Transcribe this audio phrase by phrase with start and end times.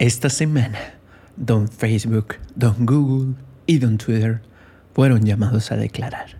[0.00, 0.78] Esta semana,
[1.36, 3.34] don Facebook, don Google
[3.66, 4.40] y don Twitter
[4.94, 6.38] fueron llamados a declarar.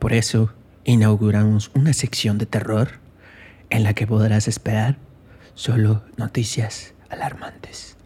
[0.00, 0.52] Por eso,
[0.82, 2.88] inauguramos una sección de terror
[3.70, 4.98] en la que podrás esperar
[5.54, 7.96] solo noticias alarmantes.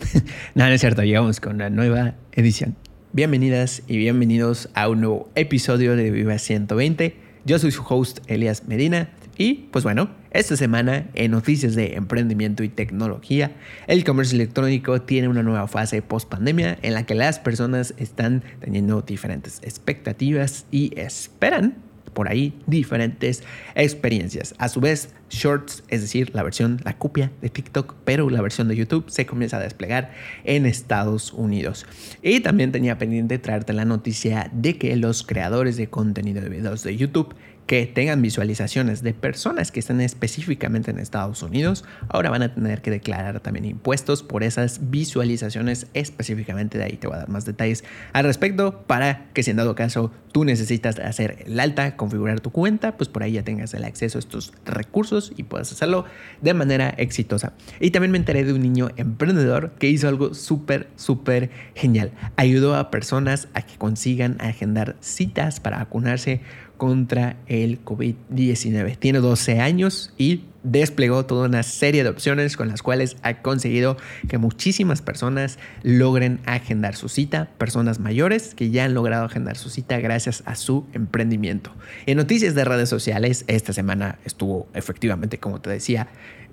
[0.56, 2.74] no, no es cierto, llegamos con la nueva edición.
[3.12, 7.16] Bienvenidas y bienvenidos a un nuevo episodio de Viva 120.
[7.44, 9.08] Yo soy su host Elias Medina
[9.38, 13.52] y pues bueno, esta semana en noticias de emprendimiento y tecnología,
[13.86, 18.42] el comercio electrónico tiene una nueva fase post pandemia en la que las personas están
[18.60, 21.76] teniendo diferentes expectativas y esperan
[22.18, 23.44] por ahí diferentes
[23.76, 24.56] experiencias.
[24.58, 28.66] A su vez, Shorts, es decir, la versión, la copia de TikTok, pero la versión
[28.66, 30.10] de YouTube se comienza a desplegar
[30.42, 31.86] en Estados Unidos.
[32.20, 36.82] Y también tenía pendiente traerte la noticia de que los creadores de contenido de videos
[36.82, 37.36] de YouTube
[37.68, 42.80] que tengan visualizaciones de personas que están específicamente en Estados Unidos, ahora van a tener
[42.80, 46.78] que declarar también impuestos por esas visualizaciones específicamente.
[46.78, 47.84] De ahí te voy a dar más detalles
[48.14, 52.50] al respecto para que si en dado caso tú necesitas hacer el alta, configurar tu
[52.50, 56.06] cuenta, pues por ahí ya tengas el acceso a estos recursos y puedas hacerlo
[56.40, 57.52] de manera exitosa.
[57.80, 62.12] Y también me enteré de un niño emprendedor que hizo algo súper, súper genial.
[62.36, 66.40] Ayudó a personas a que consigan agendar citas para vacunarse
[66.78, 68.96] contra el COVID-19.
[68.98, 73.96] Tiene 12 años y desplegó toda una serie de opciones con las cuales ha conseguido
[74.28, 79.70] que muchísimas personas logren agendar su cita, personas mayores que ya han logrado agendar su
[79.70, 81.72] cita gracias a su emprendimiento.
[82.06, 86.08] En noticias de redes sociales, esta semana estuvo efectivamente, como te decía,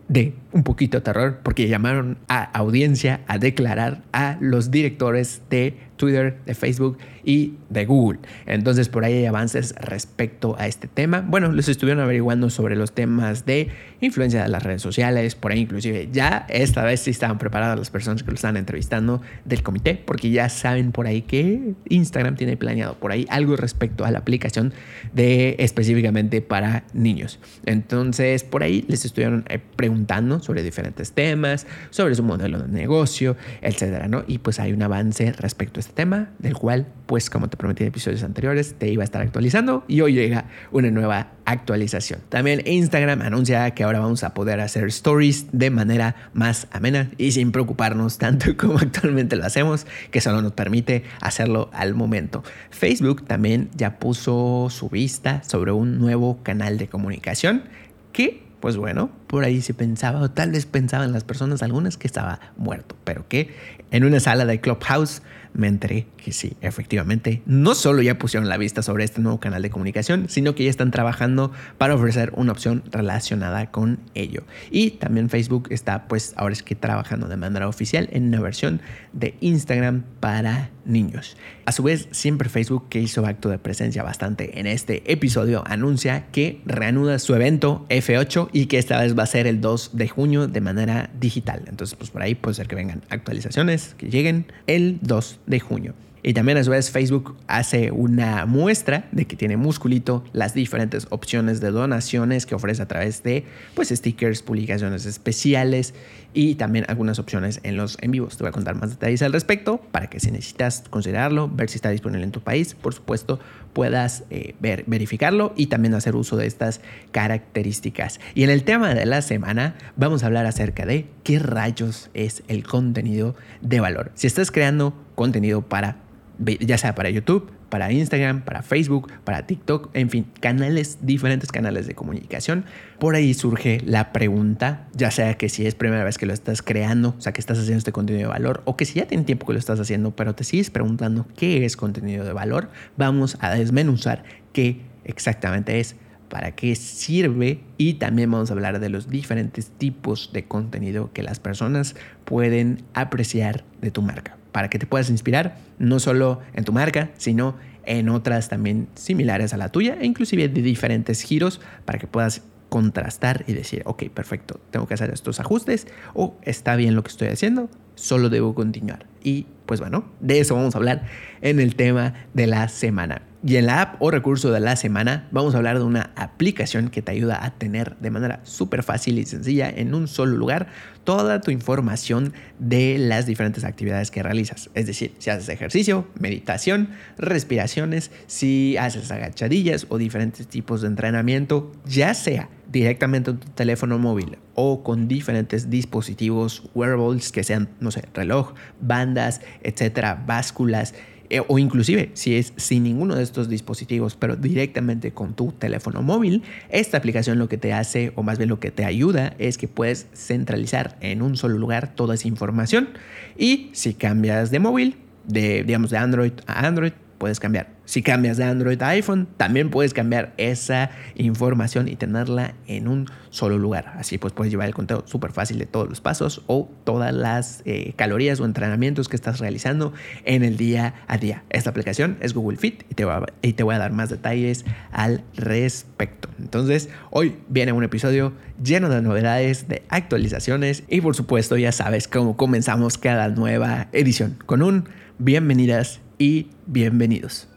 [0.07, 5.77] de un poquito de terror porque llamaron a audiencia a declarar a los directores de
[5.97, 8.19] Twitter, de Facebook y de Google.
[8.45, 11.25] Entonces por ahí hay avances respecto a este tema.
[11.27, 13.69] Bueno, les estuvieron averiguando sobre los temas de
[14.01, 17.89] influencia de las redes sociales, por ahí inclusive ya esta vez sí estaban preparadas las
[17.89, 22.57] personas que lo estaban entrevistando del comité, porque ya saben por ahí que Instagram tiene
[22.57, 24.73] planeado por ahí algo respecto a la aplicación
[25.13, 27.39] de específicamente para niños.
[27.65, 33.35] Entonces por ahí les estuvieron eh, preguntando sobre diferentes temas, sobre su modelo de negocio,
[33.61, 34.23] etcétera, ¿no?
[34.27, 37.83] Y pues hay un avance respecto a este tema, del cual, pues como te prometí
[37.83, 42.19] en episodios anteriores, te iba a estar actualizando y hoy llega una nueva actualización.
[42.29, 47.31] También Instagram anuncia que ahora vamos a poder hacer stories de manera más amena y
[47.31, 52.43] sin preocuparnos tanto como actualmente lo hacemos, que solo nos permite hacerlo al momento.
[52.69, 57.63] Facebook también ya puso su vista sobre un nuevo canal de comunicación
[58.11, 62.07] que pues bueno, por ahí se pensaba, o tal vez pensaban las personas, algunas que
[62.07, 63.53] estaba muerto, pero que
[63.91, 65.21] en una sala de Clubhouse
[65.55, 69.61] me enteré que sí, efectivamente, no solo ya pusieron la vista sobre este nuevo canal
[69.61, 74.43] de comunicación, sino que ya están trabajando para ofrecer una opción relacionada con ello.
[74.69, 78.81] Y también Facebook está, pues, ahora es que trabajando de manera oficial en una versión
[79.13, 81.37] de Instagram para niños.
[81.65, 86.27] A su vez, siempre Facebook, que hizo acto de presencia bastante en este episodio, anuncia
[86.31, 90.07] que reanuda su evento F8 y que esta vez va a ser el 2 de
[90.07, 91.63] junio de manera digital.
[91.67, 95.93] Entonces, pues por ahí puede ser que vengan actualizaciones que lleguen el 2 de junio.
[96.27, 101.05] Y también a su vez Facebook hace una muestra de que tiene musculito las diferentes
[101.11, 103.45] opciones de donaciones que ofrece a través de
[103.75, 105.93] pues stickers, publicaciones especiales
[106.33, 108.37] y también algunas opciones en los en vivos.
[108.37, 111.75] Te voy a contar más detalles al respecto para que si necesitas considerarlo, ver si
[111.75, 113.39] está disponible en tu país, por supuesto,
[113.75, 116.79] puedas eh, ver, verificarlo y también hacer uso de estas
[117.11, 118.21] características.
[118.33, 122.41] Y en el tema de la semana vamos a hablar acerca de qué rayos es
[122.47, 124.13] el contenido de valor.
[124.15, 125.97] Si estás creando contenido para
[126.39, 131.87] ya sea para YouTube, para Instagram, para Facebook, para TikTok, en fin, canales, diferentes canales
[131.87, 132.65] de comunicación.
[132.99, 136.61] Por ahí surge la pregunta, ya sea que si es primera vez que lo estás
[136.61, 139.23] creando, o sea, que estás haciendo este contenido de valor, o que si ya tiene
[139.23, 143.37] tiempo que lo estás haciendo, pero te sigues preguntando qué es contenido de valor, vamos
[143.41, 144.23] a desmenuzar
[144.53, 145.95] qué exactamente es
[146.29, 151.23] para qué sirve y también vamos a hablar de los diferentes tipos de contenido que
[151.23, 156.63] las personas pueden apreciar de tu marca para que te puedas inspirar no solo en
[156.63, 161.59] tu marca, sino en otras también similares a la tuya e inclusive de diferentes giros
[161.83, 166.77] para que puedas contrastar y decir, ok, perfecto, tengo que hacer estos ajustes o está
[166.77, 169.07] bien lo que estoy haciendo, solo debo continuar.
[169.21, 171.03] Y pues bueno, de eso vamos a hablar
[171.41, 173.23] en el tema de la semana.
[173.47, 176.89] Y en la app o recurso de la semana vamos a hablar de una aplicación
[176.89, 180.65] que te ayuda a tener de manera súper fácil y sencilla en un solo lugar
[181.03, 184.71] toda tu información de las diferentes actividades que realizas.
[184.73, 186.89] Es decir, si haces ejercicio, meditación,
[187.19, 193.99] respiraciones, si haces agachadillas o diferentes tipos de entrenamiento, ya sea directamente en tu teléfono
[193.99, 200.95] móvil o con diferentes dispositivos wearables que sean, no sé, reloj, bandas, etcétera, básculas
[201.29, 206.01] eh, o inclusive si es sin ninguno de estos dispositivos, pero directamente con tu teléfono
[206.01, 209.57] móvil, esta aplicación lo que te hace, o más bien lo que te ayuda, es
[209.57, 212.89] que puedes centralizar en un solo lugar toda esa información.
[213.37, 217.75] Y si cambias de móvil, de digamos de Android a Android, puedes cambiar.
[217.85, 223.07] Si cambias de Android a iPhone, también puedes cambiar esa información y tenerla en un
[223.29, 223.93] solo lugar.
[223.97, 227.61] Así pues puedes llevar el conteo súper fácil de todos los pasos o todas las
[227.65, 231.43] eh, calorías o entrenamientos que estás realizando en el día a día.
[231.49, 233.05] Esta aplicación es Google Fit y te,
[233.43, 236.29] y te voy a dar más detalles al respecto.
[236.39, 238.33] Entonces, hoy viene un episodio
[238.63, 244.37] lleno de novedades, de actualizaciones y por supuesto ya sabes cómo comenzamos cada nueva edición
[244.45, 247.47] con un bienvenidas y bienvenidos.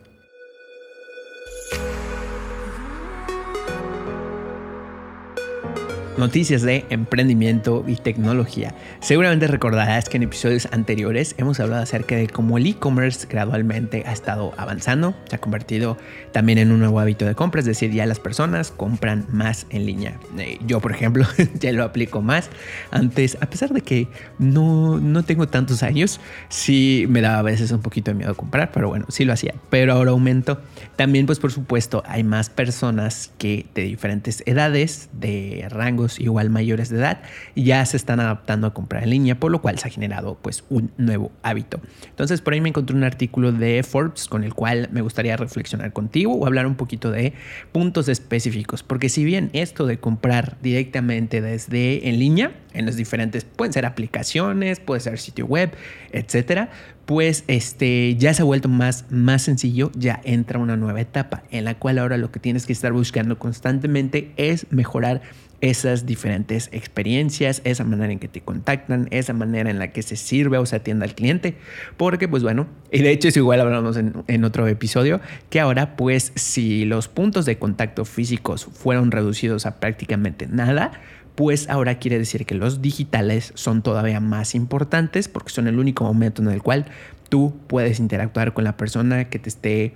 [6.19, 8.75] Noticias de emprendimiento y tecnología.
[9.01, 14.13] Seguramente recordarás que en episodios anteriores hemos hablado acerca de cómo el e-commerce gradualmente ha
[14.13, 15.97] estado avanzando, se ha convertido
[16.33, 19.87] también en un nuevo hábito de compra, es decir, ya las personas compran más en
[19.87, 20.19] línea.
[20.39, 21.25] Eh, yo, por ejemplo,
[21.61, 22.51] ya lo aplico más.
[22.91, 27.71] Antes, a pesar de que no, no tengo tantos años, sí me daba a veces
[27.71, 29.55] un poquito de miedo comprar, pero bueno, sí lo hacía.
[29.71, 30.61] Pero ahora aumento.
[30.97, 36.89] También, pues por supuesto, hay más personas que de diferentes edades, de rangos, igual mayores
[36.89, 37.21] de edad
[37.55, 40.65] ya se están adaptando a comprar en línea, por lo cual se ha generado pues
[40.69, 41.81] un nuevo hábito.
[42.09, 45.93] Entonces por ahí me encontré un artículo de Forbes con el cual me gustaría reflexionar
[45.93, 47.35] contigo o hablar un poquito de
[47.73, 53.45] puntos específicos, porque si bien esto de comprar directamente desde en línea, en las diferentes,
[53.45, 55.73] pueden ser aplicaciones, puede ser sitio web,
[56.13, 56.71] etcétera,
[57.09, 61.65] pues este ya se ha vuelto más, más sencillo, ya entra una nueva etapa en
[61.65, 65.23] la cual ahora lo que tienes que estar buscando constantemente es mejorar
[65.63, 70.17] esas diferentes experiencias, esa manera en que te contactan, esa manera en la que se
[70.17, 71.57] sirve o se atiende al cliente.
[71.97, 75.97] Porque, pues bueno, y de hecho es igual hablamos en, en otro episodio, que ahora
[75.97, 80.93] pues si los puntos de contacto físicos fueron reducidos a prácticamente nada,
[81.39, 86.03] pues ahora quiere decir que los digitales son todavía más importantes porque son el único
[86.03, 86.87] momento en el cual
[87.29, 89.95] tú puedes interactuar con la persona que te esté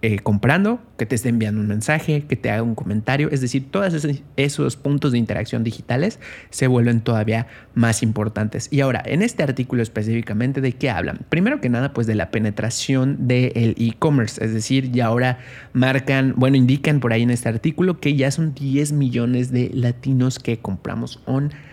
[0.00, 3.30] eh, comprando, que te esté enviando un mensaje, que te haga un comentario.
[3.32, 4.06] Es decir, todos
[4.36, 8.68] esos, puntos de interacción digitales se vuelven todavía más importantes.
[8.70, 11.26] Y ahora, en este artículo específicamente, ¿de qué hablan?
[11.28, 14.44] Primero que nada, pues de la penetración del e-commerce.
[14.44, 15.40] Es decir, ya ahora
[15.72, 20.38] marcan, bueno, indican por ahí en este artículo que ya son 10 millones de latinos
[20.38, 21.67] que compramos online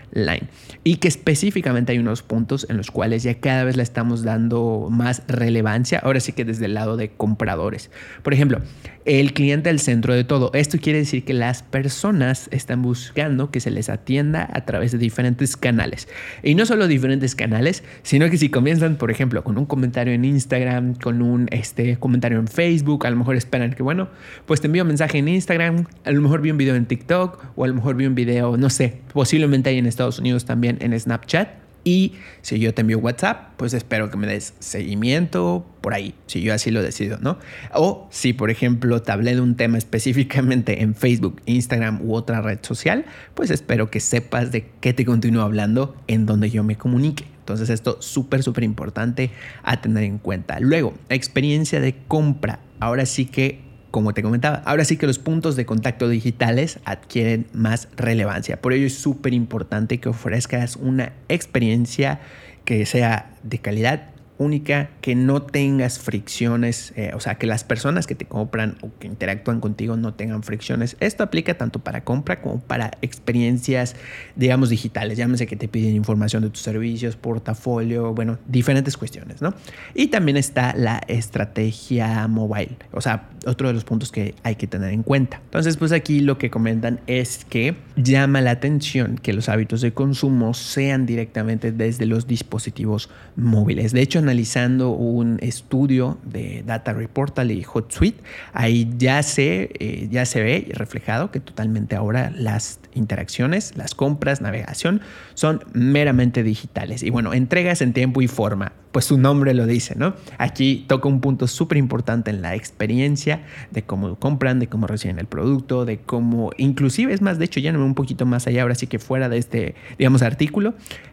[0.82, 4.88] Y que específicamente hay unos puntos en los cuales ya cada vez le estamos dando
[4.90, 7.90] más relevancia, ahora sí que desde el lado de compradores.
[8.22, 8.60] Por ejemplo,
[9.06, 10.50] el cliente al centro de todo.
[10.52, 14.98] Esto quiere decir que las personas están buscando que se les atienda a través de
[14.98, 16.08] diferentes canales.
[16.42, 20.24] Y no solo diferentes canales, sino que si comienzan, por ejemplo, con un comentario en
[20.24, 24.08] Instagram, con un este, comentario en Facebook, a lo mejor esperan que, bueno,
[24.44, 27.44] pues te envío un mensaje en Instagram, a lo mejor vi un video en TikTok
[27.54, 30.78] o a lo mejor vi un video, no sé, posiblemente hay en Estados Unidos también
[30.80, 35.94] en Snapchat y si yo te envío WhatsApp, pues espero que me des seguimiento por
[35.94, 37.38] ahí, si yo así lo decido, ¿no?
[37.72, 42.40] O si, por ejemplo, te hablé de un tema específicamente en Facebook, Instagram u otra
[42.40, 43.04] red social,
[43.34, 47.24] pues espero que sepas de qué te continúo hablando en donde yo me comunique.
[47.38, 49.30] Entonces esto súper, súper importante
[49.62, 50.58] a tener en cuenta.
[50.58, 52.58] Luego, experiencia de compra.
[52.80, 53.60] Ahora sí que
[53.96, 58.60] como te comentaba, ahora sí que los puntos de contacto digitales adquieren más relevancia.
[58.60, 62.20] Por ello es súper importante que ofrezcas una experiencia
[62.66, 68.06] que sea de calidad única, que no tengas fricciones, eh, o sea, que las personas
[68.06, 70.96] que te compran o que interactúan contigo no tengan fricciones.
[71.00, 73.96] Esto aplica tanto para compra como para experiencias,
[74.34, 75.18] digamos, digitales.
[75.18, 79.54] Llámese que te piden información de tus servicios, portafolio, bueno, diferentes cuestiones, ¿no?
[79.94, 84.66] Y también está la estrategia mobile, o sea, otro de los puntos que hay que
[84.66, 85.40] tener en cuenta.
[85.44, 89.92] Entonces, pues aquí lo que comentan es que llama la atención que los hábitos de
[89.92, 93.92] consumo sean directamente desde los dispositivos móviles.
[93.92, 100.26] De hecho, analizando un estudio de Data Reportal y HotSuite, ahí ya se, eh, ya
[100.26, 105.00] se ve reflejado que totalmente ahora las interacciones, las compras, navegación
[105.34, 107.02] son meramente digitales.
[107.02, 110.14] Y bueno, entregas en tiempo y forma pues su nombre lo dice, ¿no?
[110.38, 115.18] Aquí toca un punto súper importante en la experiencia de cómo compran, de cómo reciben
[115.18, 118.62] el producto, de cómo, inclusive es más, de hecho, ya no un poquito más allá,
[118.62, 120.72] ahora sí que fuera de este, digamos, artículo,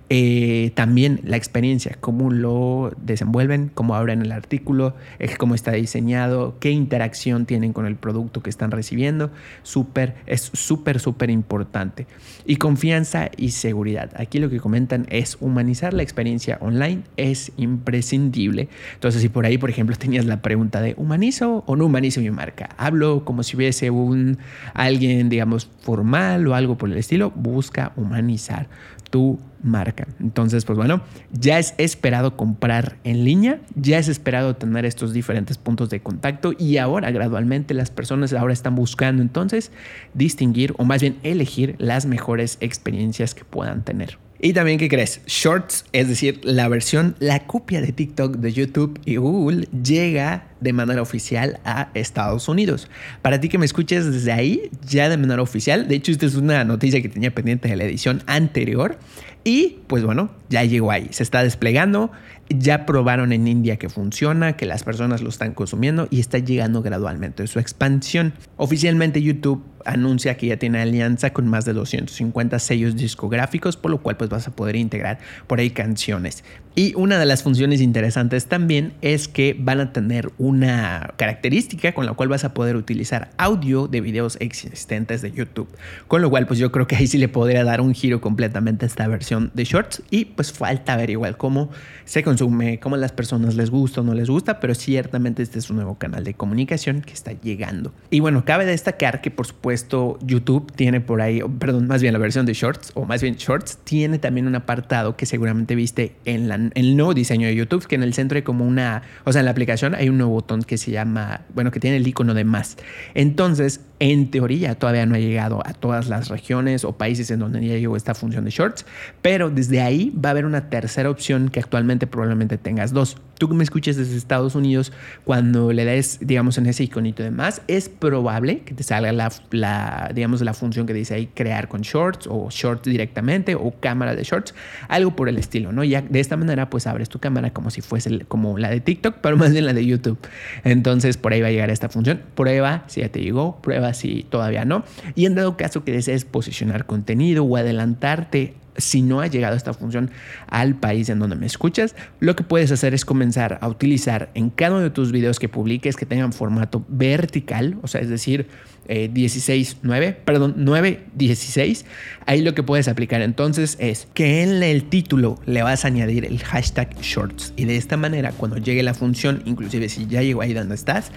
[0.10, 4.96] eh, también la experiencia, cómo lo desenvuelven, cómo abren el artículo,
[5.38, 9.32] cómo está diseñado, qué interacción tienen con el producto que están recibiendo,
[9.63, 12.06] súper, es súper, súper importante.
[12.46, 14.12] Y confianza y seguridad.
[14.16, 18.70] Aquí lo que comentan es humanizar la experiencia online es imprescindible.
[18.94, 22.32] Entonces, si por ahí, por ejemplo, tenías la pregunta de humanizo o no humanizo mi
[22.32, 24.38] marca, hablo como si hubiese un
[24.74, 28.68] alguien, digamos, formal o algo por el estilo, busca humanizar
[29.13, 30.08] tu marca.
[30.20, 35.60] Entonces, pues bueno, ya es esperado comprar en línea, ya es esperado tener estos diferentes
[35.60, 39.72] puntos de contacto y ahora gradualmente las personas ahora están buscando entonces
[40.15, 44.18] distinguir o más bien elegir las mejores experiencias que puedan tener.
[44.46, 45.22] Y también, ¿qué crees?
[45.26, 50.74] Shorts, es decir, la versión, la copia de TikTok de YouTube y Google llega de
[50.74, 52.90] manera oficial a Estados Unidos.
[53.22, 56.36] Para ti que me escuches desde ahí, ya de manera oficial, de hecho esta es
[56.36, 58.98] una noticia que tenía pendiente de la edición anterior
[59.46, 62.12] y pues bueno, ya llegó ahí, se está desplegando,
[62.50, 66.82] ya probaron en India que funciona, que las personas lo están consumiendo y está llegando
[66.82, 68.34] gradualmente su expansión.
[68.58, 74.02] Oficialmente YouTube anuncia que ya tiene alianza con más de 250 sellos discográficos, por lo
[74.02, 76.44] cual pues vas a poder integrar por ahí canciones.
[76.75, 82.08] Y una de las funciones interesantes también es que van a tener una característica con
[82.08, 85.68] la cual vas a poder utilizar audio de videos existentes de YouTube.
[86.08, 88.86] Con lo cual, pues yo creo que ahí sí le podría dar un giro completamente
[88.86, 90.02] a esta versión de Shorts.
[90.10, 91.70] Y pues falta ver igual cómo
[92.06, 95.60] se consume, cómo a las personas les gusta o no les gusta, pero ciertamente este
[95.60, 97.94] es un nuevo canal de comunicación que está llegando.
[98.10, 99.73] Y bueno, cabe destacar que por supuesto
[100.22, 103.77] YouTube tiene por ahí, perdón, más bien la versión de Shorts, o más bien Shorts,
[103.84, 107.96] tiene también un apartado que seguramente viste en la el nuevo diseño de YouTube, que
[107.96, 110.62] en el centro hay como una, o sea, en la aplicación hay un nuevo botón
[110.62, 112.77] que se llama, bueno, que tiene el icono de más.
[113.15, 117.66] Entonces, en teoría, todavía no ha llegado a todas las regiones o países en donde
[117.66, 118.86] ya llegó esta función de shorts,
[119.22, 123.16] pero desde ahí va a haber una tercera opción que actualmente probablemente tengas dos.
[123.38, 124.92] Tú que me escuches desde Estados Unidos,
[125.24, 130.12] cuando le des, digamos, en ese iconito de más, es probable que te salga la,
[130.14, 134.24] digamos, la función que dice ahí crear con shorts o shorts directamente o cámara de
[134.24, 134.54] shorts,
[134.90, 135.86] algo por el estilo, ¿no?
[135.86, 139.20] Ya de esta manera pues abres tu cámara como si fuese como la de TikTok,
[139.22, 140.18] pero más bien la de YouTube.
[140.66, 142.22] Entonces por ahí va a llegar esta función.
[142.36, 144.84] Prueba si ya te llegó, prueba si todavía no.
[145.16, 149.74] Y en dado caso que desees posicionar contenido o adelantarte si no ha llegado esta
[149.74, 150.12] función
[150.48, 154.50] al país en donde me escuchas, lo que puedes hacer es comenzar a utilizar en
[154.50, 158.48] cada uno de tus videos que publiques que tengan formato vertical, o sea, es decir,
[158.88, 161.86] 16, eh, 9, perdón, 9, 16.
[162.25, 166.25] Ahí lo que puedes aplicar entonces es que en el título le vas a añadir
[166.25, 170.42] el hashtag shorts y de esta manera cuando llegue la función, inclusive si ya llegó
[170.42, 171.12] ahí donde estás,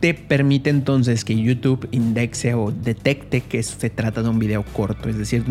[0.00, 5.08] te permite entonces que YouTube indexe o detecte que se trata de un video corto,
[5.08, 5.44] es decir,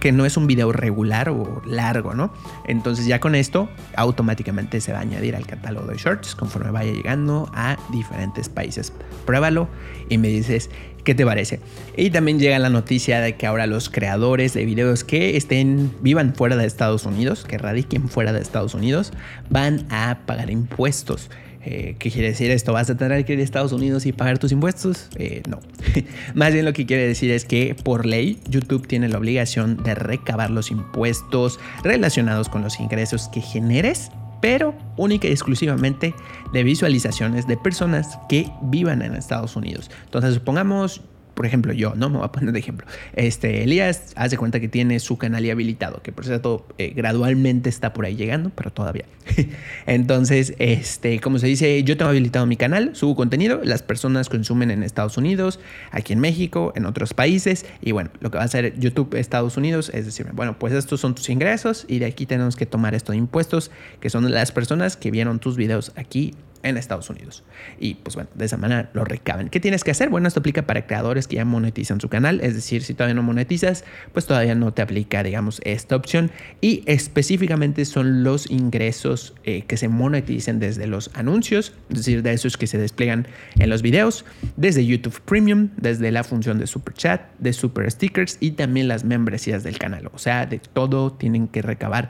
[0.00, 2.32] que no es un video regular o largo, ¿no?
[2.66, 6.92] Entonces ya con esto automáticamente se va a añadir al catálogo de shorts conforme vaya
[6.92, 8.92] llegando a diferentes países.
[9.24, 9.68] Pruébalo
[10.08, 10.70] y me dices
[11.04, 11.60] qué te parece.
[11.96, 16.34] Y también llega la noticia de que ahora los creadores de videos que estén vivan
[16.34, 19.12] fuera de Estados Unidos, que radiquen fuera de Estados Unidos,
[19.50, 21.30] van a pagar impuestos.
[21.64, 22.72] Eh, ¿Qué quiere decir esto?
[22.72, 25.08] ¿Vas a tener que ir a Estados Unidos y pagar tus impuestos?
[25.16, 25.60] Eh, no.
[26.34, 29.94] Más bien lo que quiere decir es que por ley YouTube tiene la obligación de
[29.94, 36.14] recabar los impuestos relacionados con los ingresos que generes pero única y exclusivamente
[36.52, 39.90] de visualizaciones de personas que vivan en Estados Unidos.
[40.04, 41.02] Entonces, supongamos
[41.38, 42.10] por ejemplo, yo, ¿no?
[42.10, 42.84] Me voy a poner de ejemplo.
[43.14, 47.92] Este, Elías hace cuenta que tiene su canal habilitado, que por cierto eh, gradualmente está
[47.92, 49.04] por ahí llegando, pero todavía.
[49.86, 54.72] Entonces, este, como se dice, yo tengo habilitado mi canal, subo contenido, las personas consumen
[54.72, 55.60] en Estados Unidos,
[55.92, 59.56] aquí en México, en otros países, y bueno, lo que va a hacer YouTube Estados
[59.56, 62.96] Unidos es decirme, bueno, pues estos son tus ingresos y de aquí tenemos que tomar
[62.96, 67.44] estos impuestos, que son las personas que vieron tus videos aquí en Estados Unidos.
[67.78, 69.48] Y pues bueno, de esa manera lo recaban.
[69.48, 70.08] ¿Qué tienes que hacer?
[70.08, 73.22] Bueno, esto aplica para creadores que ya monetizan su canal, es decir, si todavía no
[73.22, 76.30] monetizas, pues todavía no te aplica, digamos, esta opción.
[76.60, 82.32] Y específicamente son los ingresos eh, que se monetizan desde los anuncios, es decir, de
[82.32, 84.24] esos que se despliegan en los videos,
[84.56, 89.04] desde YouTube Premium, desde la función de Super Chat, de Super Stickers y también las
[89.04, 90.10] membresías del canal.
[90.12, 92.08] O sea, de todo tienen que recabar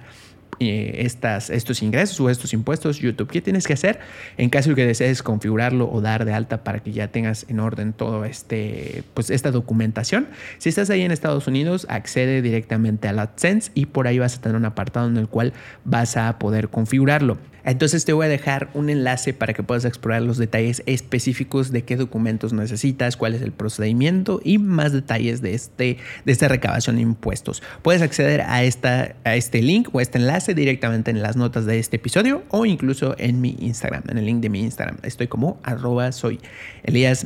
[0.61, 3.28] eh, estos ingresos o estos impuestos YouTube.
[3.28, 4.00] ¿Qué tienes que hacer
[4.37, 7.61] en caso de que desees configurarlo o dar de alta para que ya tengas en
[7.61, 10.28] orden todo este, pues esta documentación?
[10.59, 14.37] Si estás ahí en Estados Unidos, accede directamente a la AdSense y por ahí vas
[14.37, 15.52] a tener un apartado en el cual
[15.85, 17.38] vas a poder configurarlo.
[17.70, 21.82] Entonces te voy a dejar un enlace para que puedas explorar los detalles específicos de
[21.82, 26.96] qué documentos necesitas, cuál es el procedimiento y más detalles de, este, de esta recabación
[26.96, 27.62] de impuestos.
[27.82, 31.78] Puedes acceder a, esta, a este link o este enlace directamente en las notas de
[31.78, 34.96] este episodio o incluso en mi Instagram, en el link de mi Instagram.
[35.02, 36.40] Estoy como arroba soy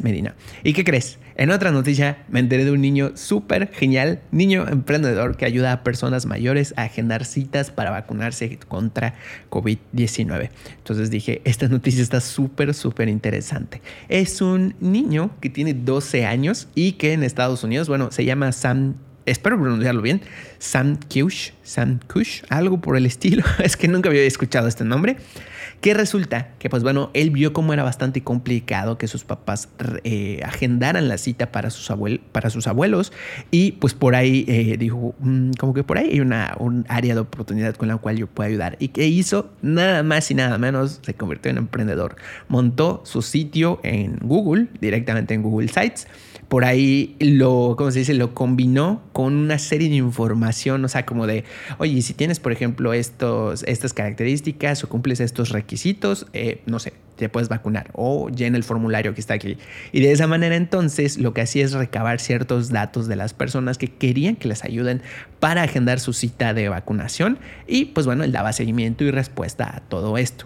[0.03, 0.35] Medina.
[0.65, 1.19] ¿Y qué crees?
[1.37, 5.83] En otra noticia, me enteré de un niño súper genial, niño emprendedor que ayuda a
[5.83, 9.15] personas mayores a agendar citas para vacunarse contra
[9.51, 10.51] COVID-19.
[10.77, 13.81] Entonces dije, esta noticia está súper, súper interesante.
[14.09, 18.53] Es un niño que tiene 12 años y que en Estados Unidos, bueno, se llama
[18.53, 18.95] Sam
[19.27, 20.21] espero pronunciarlo bien,
[20.59, 25.17] Sam Kush, Sam Kush, algo por el estilo, es que nunca había escuchado este nombre.
[25.83, 29.69] Que resulta que, pues bueno, él vio cómo era bastante complicado que sus papás
[30.05, 31.91] eh, agendaran la cita para sus,
[32.31, 33.13] para sus abuelos
[33.51, 37.15] y pues por ahí eh, dijo, mm, como que por ahí hay una, un área
[37.15, 38.77] de oportunidad con la cual yo puedo ayudar.
[38.79, 39.51] ¿Y qué hizo?
[39.61, 42.15] Nada más y nada menos, se convirtió en emprendedor.
[42.47, 46.07] Montó su sitio en Google, directamente en Google Sites
[46.53, 48.13] por ahí lo, ¿cómo se dice?
[48.13, 51.45] Lo combinó con una serie de información, o sea, como de,
[51.79, 56.93] oye, si tienes, por ejemplo, estos, estas características o cumples estos requisitos, eh, no sé,
[57.17, 59.57] te puedes vacunar o llena el formulario que está aquí.
[59.93, 63.79] Y de esa manera entonces lo que hacía es recabar ciertos datos de las personas
[63.79, 65.01] que querían que les ayuden
[65.41, 69.81] para agendar su cita de vacunación y pues bueno, él daba seguimiento y respuesta a
[69.81, 70.45] todo esto.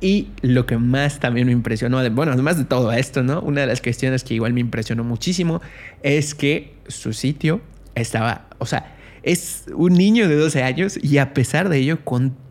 [0.00, 3.40] Y lo que más también me impresionó, bueno, además de todo esto, ¿no?
[3.40, 5.60] Una de las cuestiones que igual me impresionó muchísimo
[6.02, 7.60] es que su sitio
[7.94, 11.98] estaba, o sea, es un niño de 12 años y a pesar de ello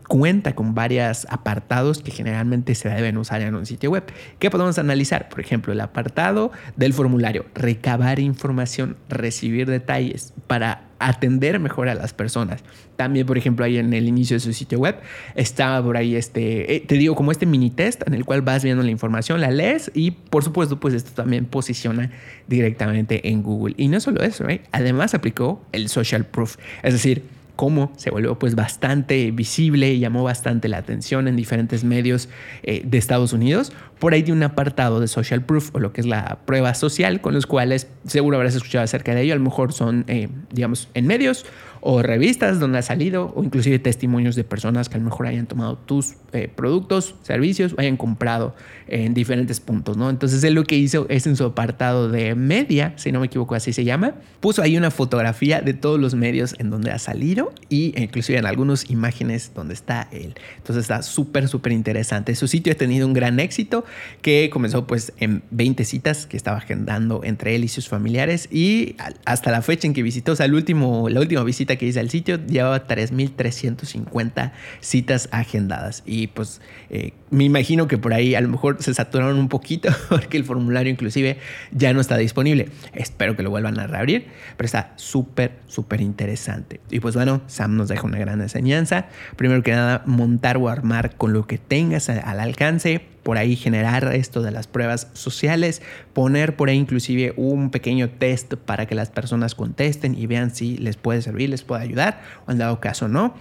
[0.06, 4.04] cuenta con varios apartados que generalmente se deben usar en un sitio web.
[4.38, 5.28] ¿Qué podemos analizar?
[5.28, 12.12] Por ejemplo, el apartado del formulario, recabar información, recibir detalles para atender mejor a las
[12.12, 12.62] personas.
[12.96, 14.96] También, por ejemplo, ahí en el inicio de su sitio web
[15.34, 18.64] estaba por ahí este, eh, te digo, como este mini test en el cual vas
[18.64, 22.10] viendo la información, la lees y por supuesto, pues esto también posiciona
[22.46, 23.74] directamente en Google.
[23.76, 24.62] Y no solo eso, ¿eh?
[24.72, 27.22] además aplicó el social proof, es decir,
[27.58, 32.28] cómo se volvió pues bastante visible y llamó bastante la atención en diferentes medios
[32.62, 33.72] eh, de Estados Unidos.
[33.98, 37.20] Por ahí tiene un apartado de social proof o lo que es la prueba social
[37.20, 39.32] con los cuales seguro habrás escuchado acerca de ello.
[39.34, 41.44] A lo mejor son, eh, digamos, en medios
[41.80, 45.46] o revistas donde ha salido o inclusive testimonios de personas que a lo mejor hayan
[45.46, 48.54] tomado tus eh, productos, servicios o hayan comprado
[48.88, 50.10] en diferentes puntos, ¿no?
[50.10, 53.54] Entonces él lo que hizo es en su apartado de media, si no me equivoco
[53.54, 57.52] así se llama, puso ahí una fotografía de todos los medios en donde ha salido
[57.68, 60.34] y inclusive en algunas imágenes donde está él.
[60.56, 62.34] Entonces está súper, súper interesante.
[62.34, 63.84] Su sitio ha tenido un gran éxito
[64.22, 68.96] que comenzó pues en 20 citas que estaba agendando entre él y sus familiares y
[69.24, 72.38] hasta la fecha en que visitó, o sea, la última visita que hice al sitio
[72.46, 76.02] llevaba 3.350 citas agendadas.
[76.06, 79.90] Y pues eh, me imagino que por ahí a lo mejor se saturaron un poquito
[80.08, 81.38] porque el formulario inclusive
[81.72, 82.68] ya no está disponible.
[82.94, 86.80] Espero que lo vuelvan a reabrir, pero está súper, súper interesante.
[86.90, 89.06] Y pues bueno, Sam nos deja una gran enseñanza.
[89.36, 94.14] Primero que nada, montar o armar con lo que tengas al alcance por ahí generar
[94.14, 95.82] esto de las pruebas sociales,
[96.14, 100.78] poner por ahí inclusive un pequeño test para que las personas contesten y vean si
[100.78, 103.34] les puede servir, les puede ayudar o en dado caso no.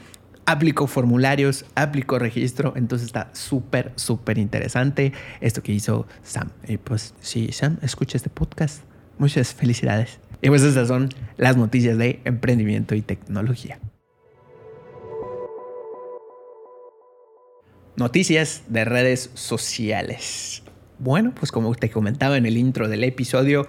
[0.50, 6.52] Aplicó formularios, aplicó registro, entonces está súper, súper interesante esto que hizo Sam.
[6.66, 8.84] Y pues si Sam escucha este podcast,
[9.18, 10.20] muchas felicidades.
[10.42, 13.78] Y pues estas son las noticias de emprendimiento y tecnología.
[17.98, 20.64] Noticias de redes sociales.
[20.98, 23.68] Bueno, pues como te comentaba en el intro del episodio,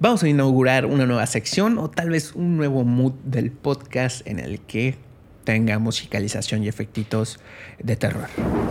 [0.00, 4.38] vamos a inaugurar una nueva sección o tal vez un nuevo mood del podcast en
[4.38, 5.03] el que
[5.44, 7.38] tenga musicalización y efectitos
[7.82, 8.28] de terror.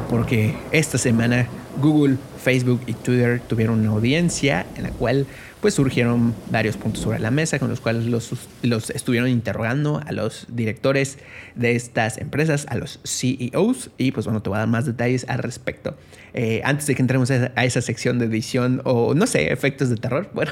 [0.10, 1.48] Porque esta semana
[1.82, 5.26] Google, Facebook y Twitter tuvieron una audiencia en la cual
[5.64, 8.32] pues surgieron varios puntos sobre la mesa con los cuales los,
[8.64, 11.20] los estuvieron interrogando a los directores
[11.56, 15.26] de estas empresas, a los CEOs, y pues bueno, te voy a dar más detalles
[15.30, 15.96] al respecto.
[16.34, 19.96] Eh, antes de que entremos a esa sección de edición o no sé, efectos de
[19.96, 20.52] terror, bueno,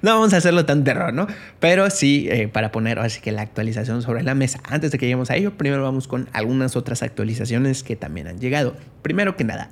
[0.00, 1.26] no, vamos a hacerlo tan terror, ¿no?
[1.58, 4.60] Pero sí, eh, para poner así que la actualización sobre la mesa.
[4.64, 8.38] Antes de que lleguemos a ello, primero vamos con algunas otras actualizaciones que también han
[8.38, 8.74] llegado.
[9.02, 9.70] Primero que nada,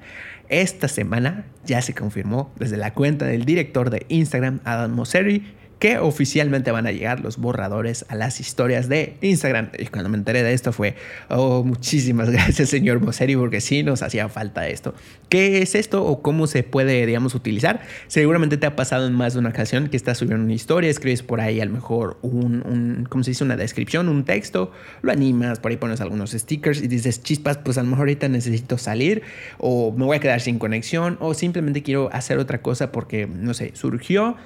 [0.49, 5.99] esta semana ya se confirmó desde la cuenta del director de Instagram, Adam Mosseri, que
[5.99, 9.71] oficialmente van a llegar los borradores a las historias de Instagram.
[9.79, 10.97] Y cuando me enteré de esto fue,
[11.29, 14.95] oh, muchísimas gracias, señor Moseri, porque sí nos hacía falta esto.
[15.29, 17.81] ¿Qué es esto o cómo se puede, digamos, utilizar?
[18.07, 21.23] Seguramente te ha pasado en más de una ocasión que estás subiendo una historia, escribes
[21.23, 23.45] por ahí a lo mejor un, un ¿cómo se dice?
[23.45, 27.77] Una descripción, un texto, lo animas, por ahí pones algunos stickers y dices, chispas, pues
[27.77, 29.23] a lo mejor ahorita necesito salir
[29.59, 33.53] o me voy a quedar sin conexión o simplemente quiero hacer otra cosa porque, no
[33.53, 34.37] sé, surgió,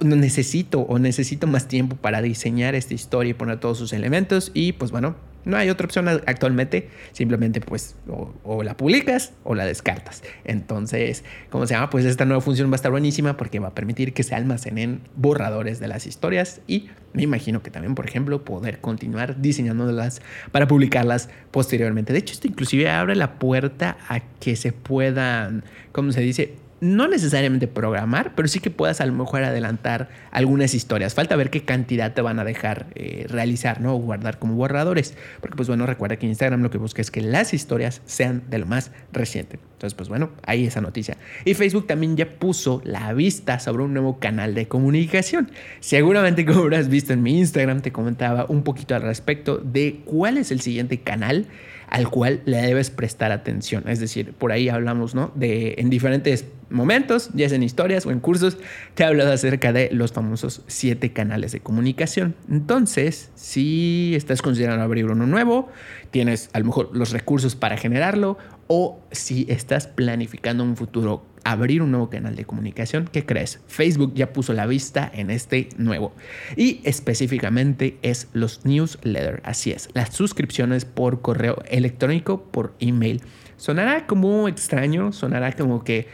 [0.00, 4.52] no necesito o necesito más tiempo para diseñar esta historia y poner todos sus elementos
[4.54, 5.16] y pues bueno,
[5.48, 7.96] no hay otra opción actualmente, simplemente pues
[8.44, 10.22] o, la publicas o la descartas.
[10.44, 11.88] Entonces, ¿cómo se llama?
[11.88, 15.00] Pues esta nueva función va a estar buenísima porque va a permitir que se almacenen
[15.16, 20.20] borradores de las historias y me imagino que también, por ejemplo, poder continuar diseñándolas
[20.52, 22.12] para publicarlas posteriormente.
[22.12, 26.67] De hecho, esto inclusive abre la puerta a que se puedan, ¿cómo se dice?
[26.80, 31.14] No necesariamente programar, pero sí que puedas a lo mejor adelantar algunas historias.
[31.14, 33.94] Falta ver qué cantidad te van a dejar eh, realizar, ¿no?
[33.94, 35.14] O guardar como borradores.
[35.40, 38.58] Porque, pues bueno, recuerda que Instagram lo que busca es que las historias sean de
[38.58, 39.58] lo más reciente.
[39.72, 41.16] Entonces, pues bueno, ahí esa noticia.
[41.44, 45.50] Y Facebook también ya puso la vista sobre un nuevo canal de comunicación.
[45.80, 50.38] Seguramente, como habrás visto en mi Instagram, te comentaba un poquito al respecto de cuál
[50.38, 51.46] es el siguiente canal
[51.90, 53.88] al cual le debes prestar atención.
[53.88, 55.32] Es decir, por ahí hablamos, ¿no?
[55.34, 58.58] De en diferentes momentos, ya sea en historias o en cursos,
[58.94, 62.34] te he hablado acerca de los famosos siete canales de comunicación.
[62.50, 65.68] Entonces, si estás considerando abrir uno nuevo,
[66.10, 71.82] tienes a lo mejor los recursos para generarlo o si estás planificando un futuro abrir
[71.82, 73.60] un nuevo canal de comunicación, ¿qué crees?
[73.66, 76.12] Facebook ya puso la vista en este nuevo
[76.56, 83.22] y específicamente es los newsletters, así es, las suscripciones por correo electrónico, por email.
[83.56, 86.06] Sonará como extraño, sonará como que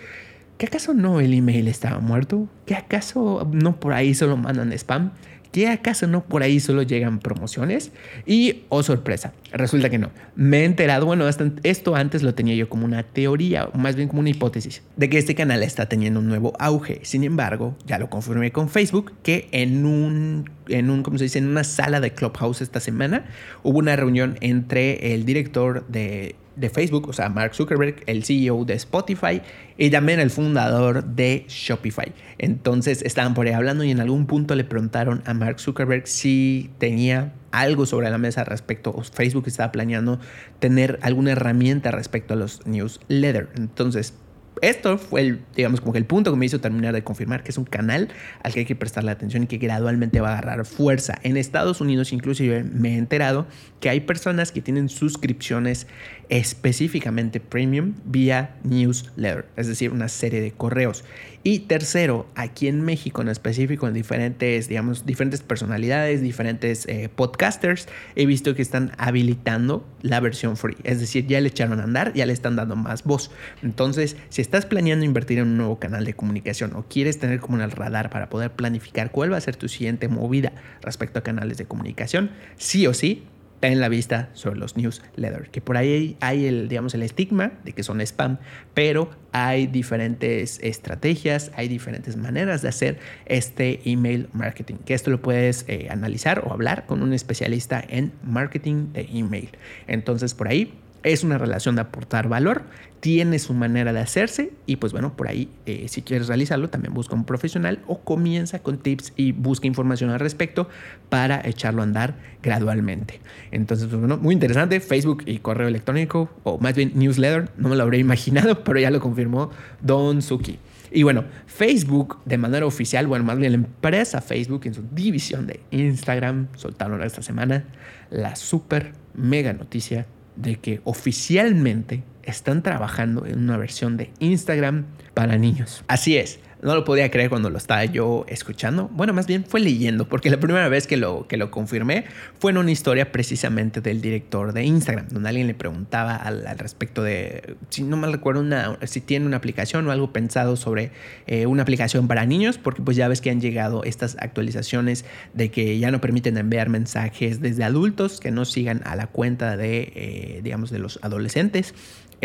[0.56, 2.46] ¿Qué acaso no el email estaba muerto?
[2.64, 5.10] ¿Qué acaso no por ahí solo mandan spam?
[5.54, 7.92] ¿Qué acaso no por ahí solo llegan promociones?
[8.26, 10.10] Y, oh sorpresa, resulta que no.
[10.34, 14.08] Me he enterado, bueno, esto antes lo tenía yo como una teoría, o más bien
[14.08, 16.98] como una hipótesis, de que este canal está teniendo un nuevo auge.
[17.04, 21.38] Sin embargo, ya lo confirmé con Facebook, que en un, en un, ¿cómo se dice?
[21.38, 23.24] En una sala de Clubhouse esta semana
[23.62, 28.64] hubo una reunión entre el director de de Facebook, o sea, Mark Zuckerberg, el CEO
[28.64, 29.42] de Spotify
[29.76, 32.12] y también el fundador de Shopify.
[32.38, 36.70] Entonces estaban por ahí hablando y en algún punto le preguntaron a Mark Zuckerberg si
[36.78, 40.18] tenía algo sobre la mesa respecto, o Facebook estaba planeando
[40.58, 43.48] tener alguna herramienta respecto a los newsletters.
[43.56, 44.14] Entonces,
[44.62, 47.50] esto fue, el, digamos, como que el punto que me hizo terminar de confirmar que
[47.50, 48.08] es un canal
[48.42, 51.18] al que hay que prestarle atención y que gradualmente va a agarrar fuerza.
[51.22, 53.46] En Estados Unidos inclusive me he enterado
[53.80, 55.86] que hay personas que tienen suscripciones
[56.28, 61.04] específicamente premium vía newsletter, es decir, una serie de correos.
[61.46, 67.86] Y tercero, aquí en México en específico, en diferentes, digamos, diferentes personalidades, diferentes eh, podcasters,
[68.16, 70.78] he visto que están habilitando la versión free.
[70.84, 73.30] Es decir, ya le echaron a andar, ya le están dando más voz.
[73.62, 77.56] Entonces, si estás planeando invertir en un nuevo canal de comunicación o quieres tener como
[77.56, 80.52] en el radar para poder planificar cuál va a ser tu siguiente movida
[80.82, 83.24] respecto a canales de comunicación, sí o sí,
[83.62, 87.72] en la vista sobre los newsletters, que por ahí hay el, digamos, el estigma de
[87.72, 88.36] que son spam,
[88.74, 95.22] pero hay diferentes estrategias, hay diferentes maneras de hacer este email marketing, que esto lo
[95.22, 99.48] puedes eh, analizar o hablar con un especialista en marketing de email.
[99.86, 100.74] Entonces, por ahí
[101.04, 102.64] es una relación de aportar valor,
[103.00, 106.94] tiene su manera de hacerse y pues bueno, por ahí eh, si quieres realizarlo también
[106.94, 110.68] busca un profesional o comienza con tips y busca información al respecto
[111.10, 113.20] para echarlo a andar gradualmente.
[113.50, 117.76] Entonces, pues bueno, muy interesante, Facebook y correo electrónico o más bien newsletter, no me
[117.76, 119.50] lo habría imaginado, pero ya lo confirmó
[119.82, 120.58] Don Suki.
[120.90, 125.46] Y bueno, Facebook de manera oficial, bueno, más bien la empresa Facebook en su división
[125.46, 127.64] de Instagram soltaron esta semana
[128.10, 135.36] la super mega noticia de que oficialmente están trabajando en una versión de Instagram para
[135.38, 135.84] niños.
[135.88, 138.88] Así es, no lo podía creer cuando lo estaba yo escuchando.
[138.90, 142.06] Bueno, más bien fue leyendo, porque la primera vez que lo, que lo confirmé
[142.40, 147.02] fue en una historia precisamente del director de Instagram, donde alguien le preguntaba al, respecto
[147.02, 150.90] de, si no mal recuerdo, una, si tiene una aplicación o algo pensado sobre
[151.26, 155.50] eh, una aplicación para niños, porque pues ya ves que han llegado estas actualizaciones de
[155.50, 159.92] que ya no permiten enviar mensajes desde adultos que no sigan a la cuenta de,
[159.94, 161.74] eh, digamos, de los adolescentes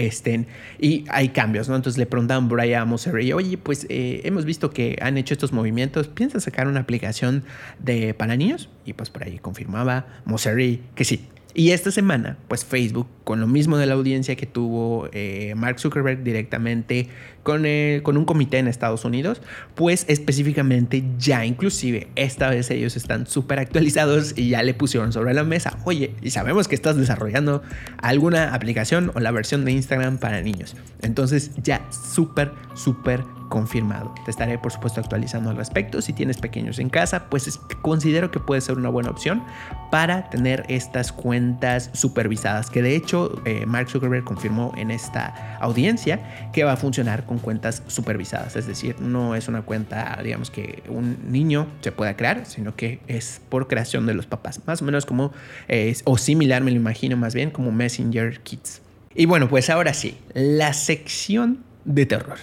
[0.06, 0.48] estén
[0.80, 1.76] y hay cambios, ¿no?
[1.76, 2.86] Entonces le preguntaban por ahí a
[3.34, 7.44] oye, pues eh, hemos visto que han hecho estos movimientos, ¿piensas sacar una aplicación
[7.80, 8.70] de para niños?
[8.86, 11.28] Y pues por ahí confirmaba Moserry que sí.
[11.54, 15.80] Y esta semana, pues Facebook, con lo mismo de la audiencia que tuvo eh, Mark
[15.80, 17.10] Zuckerberg directamente
[17.44, 19.42] con, eh, con un comité en Estados Unidos,
[19.76, 25.34] pues específicamente ya inclusive esta vez ellos están súper actualizados y ya le pusieron sobre
[25.34, 27.62] la mesa, oye, y sabemos que estás desarrollando
[27.98, 30.76] alguna aplicación o la versión de Instagram para niños.
[31.02, 34.14] Entonces ya súper, súper confirmado.
[34.24, 36.02] Te estaré por supuesto actualizando al respecto.
[36.02, 39.44] Si tienes pequeños en casa, pues considero que puede ser una buena opción
[39.92, 46.50] para tener estas cuentas supervisadas, que de hecho eh, Mark Zuckerberg confirmó en esta audiencia
[46.54, 50.82] que va a funcionar con cuentas supervisadas, es decir, no es una cuenta, digamos que
[50.90, 54.86] un niño se pueda crear, sino que es por creación de los papás, más o
[54.86, 55.32] menos como,
[55.68, 58.82] eh, o similar me lo imagino más bien como Messenger Kids.
[59.14, 62.40] Y bueno, pues ahora sí, la sección de terror.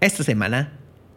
[0.00, 0.70] Esta semana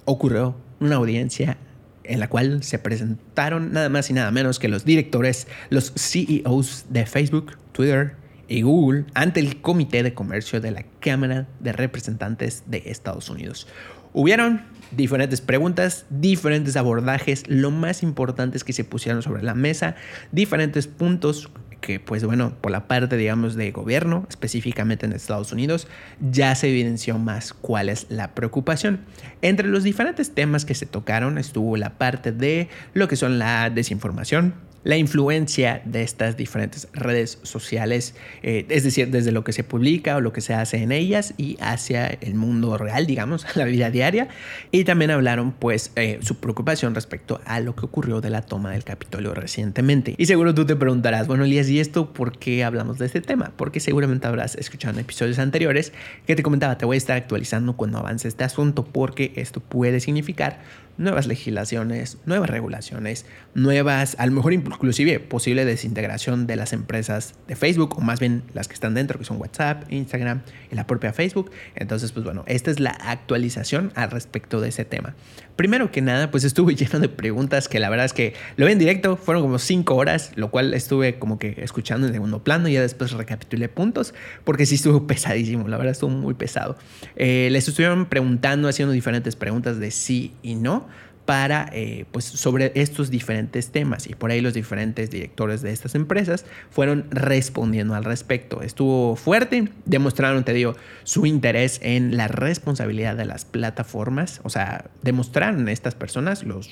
[0.05, 1.57] ocurrió una audiencia
[2.03, 6.85] en la cual se presentaron nada más y nada menos que los directores, los CEOs
[6.89, 8.15] de Facebook, Twitter
[8.51, 13.67] y Google ante el Comité de Comercio de la Cámara de Representantes de Estados Unidos.
[14.13, 19.95] Hubieron diferentes preguntas, diferentes abordajes, lo más importante es que se pusieron sobre la mesa
[20.33, 25.87] diferentes puntos que pues bueno, por la parte digamos de gobierno, específicamente en Estados Unidos,
[26.19, 28.99] ya se evidenció más cuál es la preocupación.
[29.41, 33.69] Entre los diferentes temas que se tocaron estuvo la parte de lo que son la
[33.69, 39.63] desinformación, la influencia de estas diferentes redes sociales, eh, es decir, desde lo que se
[39.63, 43.65] publica o lo que se hace en ellas y hacia el mundo real, digamos, la
[43.65, 44.29] vida diaria.
[44.71, 48.71] Y también hablaron pues eh, su preocupación respecto a lo que ocurrió de la toma
[48.71, 50.15] del Capitolio recientemente.
[50.17, 53.51] Y seguro tú te preguntarás, bueno, Elías, ¿y esto por qué hablamos de este tema?
[53.55, 55.93] Porque seguramente habrás escuchado en episodios anteriores
[56.25, 59.99] que te comentaba, te voy a estar actualizando cuando avance este asunto porque esto puede
[59.99, 60.59] significar
[61.01, 67.55] nuevas legislaciones, nuevas regulaciones, nuevas, a lo mejor inclusive posible desintegración de las empresas de
[67.55, 71.13] Facebook o más bien las que están dentro, que son WhatsApp, Instagram y la propia
[71.13, 71.51] Facebook.
[71.75, 75.15] Entonces, pues bueno, esta es la actualización al respecto de ese tema.
[75.55, 78.71] Primero que nada, pues estuve lleno de preguntas que la verdad es que lo vi
[78.71, 82.67] en directo, fueron como cinco horas, lo cual estuve como que escuchando en segundo plano
[82.67, 86.77] y ya después recapitulé puntos, porque sí estuvo pesadísimo, la verdad estuvo muy pesado.
[87.15, 90.87] Eh, les estuvieron preguntando, haciendo diferentes preguntas de sí y no
[91.31, 94.05] para, eh, pues, sobre estos diferentes temas.
[94.05, 98.61] Y por ahí los diferentes directores de estas empresas fueron respondiendo al respecto.
[98.61, 104.41] Estuvo fuerte, demostraron, te digo, su interés en la responsabilidad de las plataformas.
[104.43, 106.69] O sea, demostraron estas personas, los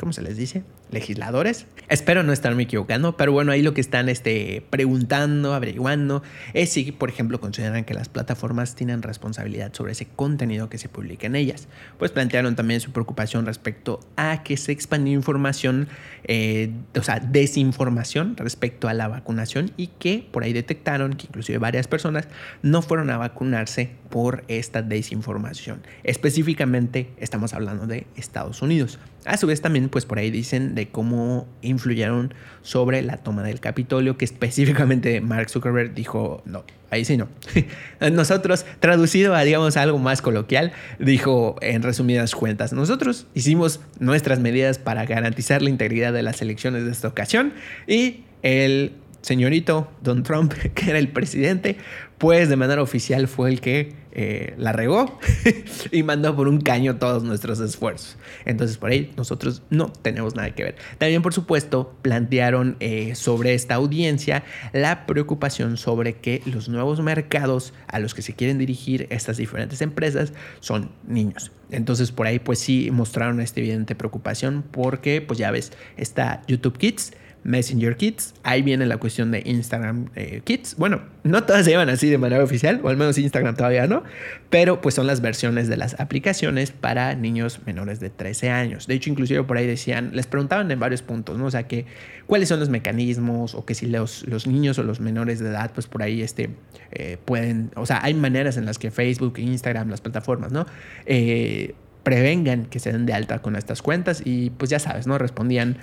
[0.00, 0.62] ¿cómo se les dice?
[0.90, 1.66] Legisladores.
[1.88, 6.22] Espero no estarme equivocando, pero bueno, ahí lo que están este, preguntando, averiguando,
[6.54, 10.88] es si, por ejemplo, consideran que las plataformas tienen responsabilidad sobre ese contenido que se
[10.88, 11.68] publica en ellas.
[11.98, 15.88] Pues plantearon también su preocupación respecto a que se expandió información,
[16.24, 21.58] eh, o sea, desinformación respecto a la vacunación y que por ahí detectaron que inclusive
[21.58, 22.28] varias personas
[22.62, 25.82] no fueron a vacunarse por esta desinformación.
[26.04, 28.98] Específicamente estamos hablando de Estados Unidos.
[29.24, 33.60] A su vez también, pues por ahí dicen de cómo influyeron sobre la toma del
[33.60, 37.28] Capitolio, que específicamente Mark Zuckerberg dijo, no, ahí sí no.
[38.12, 44.78] Nosotros, traducido a, digamos, algo más coloquial, dijo en resumidas cuentas, nosotros hicimos nuestras medidas
[44.78, 47.52] para garantizar la integridad de las elecciones de esta ocasión
[47.86, 51.76] y el señorito Don Trump, que era el presidente,
[52.18, 55.20] pues de manera oficial fue el que eh, la regó
[55.92, 58.16] y mandó por un caño todos nuestros esfuerzos.
[58.44, 60.76] Entonces por ahí nosotros no tenemos nada que ver.
[60.98, 67.72] También por supuesto plantearon eh, sobre esta audiencia la preocupación sobre que los nuevos mercados
[67.86, 71.52] a los que se quieren dirigir estas diferentes empresas son niños.
[71.70, 76.78] Entonces por ahí pues sí mostraron esta evidente preocupación porque pues ya ves, está YouTube
[76.78, 77.12] Kids
[77.44, 78.34] Messenger Kids.
[78.42, 80.76] Ahí viene la cuestión de Instagram eh, Kids.
[80.76, 84.02] Bueno, no todas se llevan así de manera oficial, o al menos Instagram todavía no,
[84.50, 88.86] pero pues son las versiones de las aplicaciones para niños menores de 13 años.
[88.86, 91.46] De hecho, inclusive por ahí decían, les preguntaban en varios puntos, ¿no?
[91.46, 91.86] O sea, que
[92.26, 95.70] cuáles son los mecanismos o que si los, los niños o los menores de edad,
[95.72, 96.50] pues por ahí este,
[96.92, 100.66] eh, pueden, o sea, hay maneras en las que Facebook, Instagram, las plataformas, ¿no?
[101.06, 101.74] Eh,
[102.08, 105.18] prevengan que se den de alta con estas cuentas y pues ya sabes, ¿no?
[105.18, 105.76] Respondían,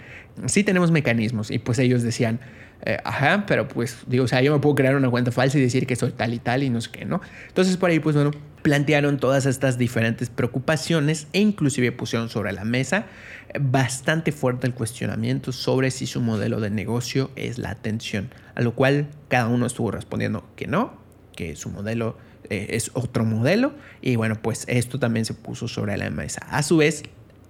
[0.48, 2.40] sí tenemos mecanismos y pues ellos decían,
[2.84, 5.62] eh, ajá, pero pues digo, o sea, yo me puedo crear una cuenta falsa y
[5.62, 7.22] decir que soy tal y tal y no sé qué, ¿no?
[7.48, 8.32] Entonces por ahí pues bueno,
[8.64, 13.06] plantearon todas estas diferentes preocupaciones e inclusive pusieron sobre la mesa
[13.62, 18.74] bastante fuerte el cuestionamiento sobre si su modelo de negocio es la atención, a lo
[18.74, 20.98] cual cada uno estuvo respondiendo que no,
[21.36, 22.18] que su modelo
[22.50, 26.46] eh, es otro modelo y bueno, pues esto también se puso sobre la mesa.
[26.50, 27.04] A su vez,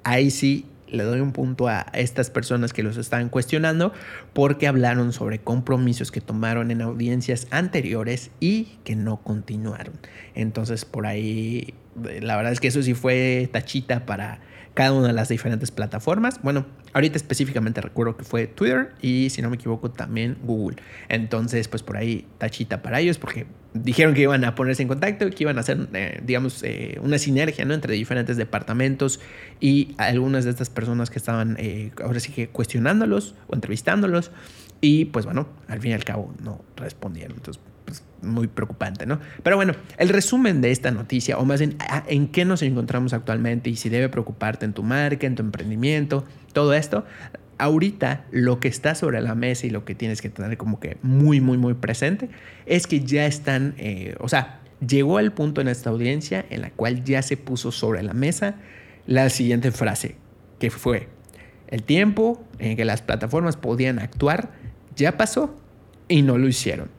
[0.04, 3.92] ahí sí le doy un punto a estas personas que los estaban cuestionando
[4.34, 9.96] porque hablaron sobre compromisos que tomaron en audiencias anteriores y que no continuaron.
[10.36, 11.74] Entonces por ahí,
[12.22, 14.40] la verdad es que eso sí fue tachita para
[14.76, 16.40] cada una de las diferentes plataformas.
[16.44, 20.78] Bueno, ahorita específicamente recuerdo que fue Twitter y si no me equivoco también Google.
[21.08, 25.30] Entonces, pues por ahí tachita para ellos porque dijeron que iban a ponerse en contacto,
[25.30, 27.74] que iban a hacer, eh, digamos, eh, una sinergia ¿no?
[27.74, 29.22] entre diferentes departamentos
[29.62, 34.32] y algunas de estas personas que estaban eh, ahora sí que cuestionándolos o entrevistándolos.
[34.82, 37.38] Y pues bueno, al fin y al cabo no respondieron.
[37.38, 39.20] Entonces, pues, muy preocupante, ¿no?
[39.44, 43.70] Pero bueno, el resumen de esta noticia, o más bien en qué nos encontramos actualmente
[43.70, 47.06] y si debe preocuparte en tu marca, en tu emprendimiento, todo esto,
[47.58, 50.98] ahorita lo que está sobre la mesa y lo que tienes que tener como que
[51.02, 52.30] muy, muy, muy presente
[52.66, 56.72] es que ya están, eh, o sea, llegó el punto en esta audiencia en la
[56.72, 58.56] cual ya se puso sobre la mesa
[59.08, 60.16] la siguiente frase,
[60.60, 61.08] que fue,
[61.68, 64.52] el tiempo en que las plataformas podían actuar
[64.96, 65.56] ya pasó
[66.08, 66.90] y no lo hicieron.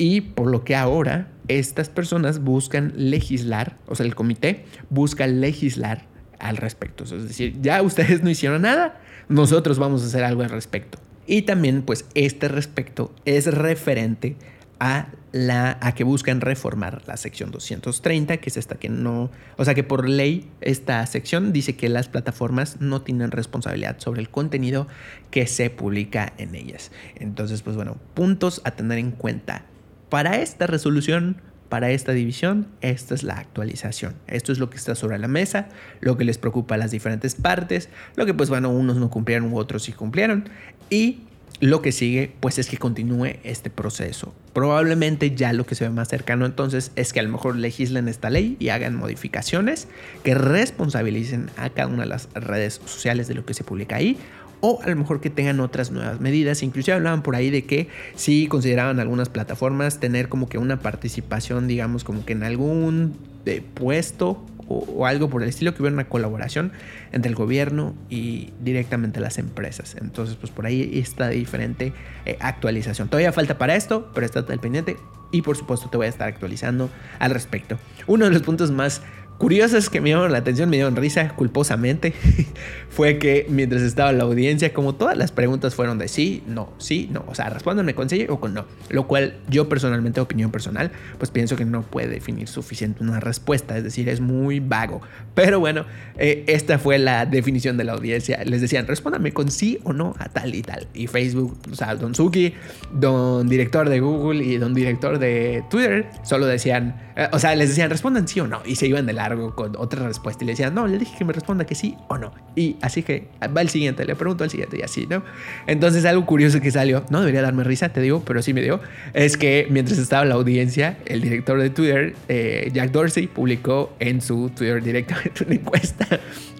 [0.00, 6.06] Y por lo que ahora estas personas buscan legislar, o sea, el comité busca legislar
[6.38, 7.04] al respecto.
[7.04, 10.98] Es decir, ya ustedes no hicieron nada, nosotros vamos a hacer algo al respecto.
[11.26, 14.36] Y también, pues, este respecto es referente
[14.78, 19.64] a la a que buscan reformar la sección 230, que es esta que no, o
[19.66, 24.30] sea, que por ley esta sección dice que las plataformas no tienen responsabilidad sobre el
[24.30, 24.88] contenido
[25.30, 26.90] que se publica en ellas.
[27.16, 29.66] Entonces, pues bueno, puntos a tener en cuenta
[30.10, 34.14] para esta resolución, para esta división, esta es la actualización.
[34.26, 35.68] Esto es lo que está sobre la mesa,
[36.00, 39.52] lo que les preocupa a las diferentes partes, lo que pues bueno, unos no cumplieron
[39.54, 40.48] otros sí cumplieron.
[40.90, 41.20] Y
[41.60, 44.34] lo que sigue pues es que continúe este proceso.
[44.52, 48.08] Probablemente ya lo que se ve más cercano entonces es que a lo mejor legislen
[48.08, 49.86] esta ley y hagan modificaciones
[50.24, 54.18] que responsabilicen a cada una de las redes sociales de lo que se publica ahí
[54.60, 56.62] o a lo mejor que tengan otras nuevas medidas.
[56.62, 61.68] Inclusive hablaban por ahí de que si consideraban algunas plataformas tener como que una participación,
[61.68, 66.08] digamos, como que en algún eh, puesto o, algo por el estilo, que hubiera una
[66.08, 66.72] colaboración
[67.10, 69.96] entre el gobierno y directamente las empresas.
[70.00, 71.92] Entonces, pues por ahí está diferente
[72.24, 73.08] eh, actualización.
[73.08, 74.96] Todavía falta para esto, pero está al pendiente
[75.32, 77.78] y por supuesto te voy a estar actualizando al respecto.
[78.06, 79.02] Uno de los puntos más
[79.40, 82.12] curiosas que me llamaron la atención, me dieron risa culposamente,
[82.90, 87.08] fue que mientras estaba la audiencia, como todas las preguntas fueron de sí, no, sí,
[87.10, 90.92] no, o sea, respóndanme con sí o con no, lo cual yo personalmente, opinión personal,
[91.16, 95.00] pues pienso que no puede definir suficiente una respuesta, es decir, es muy vago.
[95.34, 95.86] Pero bueno,
[96.18, 100.14] eh, esta fue la definición de la audiencia, les decían, respóndanme con sí o no
[100.18, 100.86] a tal y tal.
[100.92, 102.52] Y Facebook, o sea, Don Suki,
[102.92, 107.70] Don director de Google y Don director de Twitter, solo decían, eh, o sea, les
[107.70, 110.52] decían, respondan sí o no, y se iban de largo con otra respuesta y le
[110.52, 112.32] decían, no, le dije que me responda que sí o no.
[112.54, 115.22] Y así que va el siguiente, le pregunto al siguiente y así, ¿no?
[115.66, 118.80] Entonces algo curioso que salió, no debería darme risa, te digo, pero sí me dio,
[119.14, 124.20] es que mientras estaba la audiencia, el director de Twitter, eh, Jack Dorsey, publicó en
[124.20, 126.06] su Twitter directamente una encuesta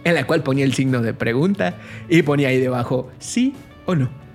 [0.05, 1.77] en la cual ponía el signo de pregunta
[2.09, 3.55] y ponía ahí debajo sí
[3.87, 4.30] o no.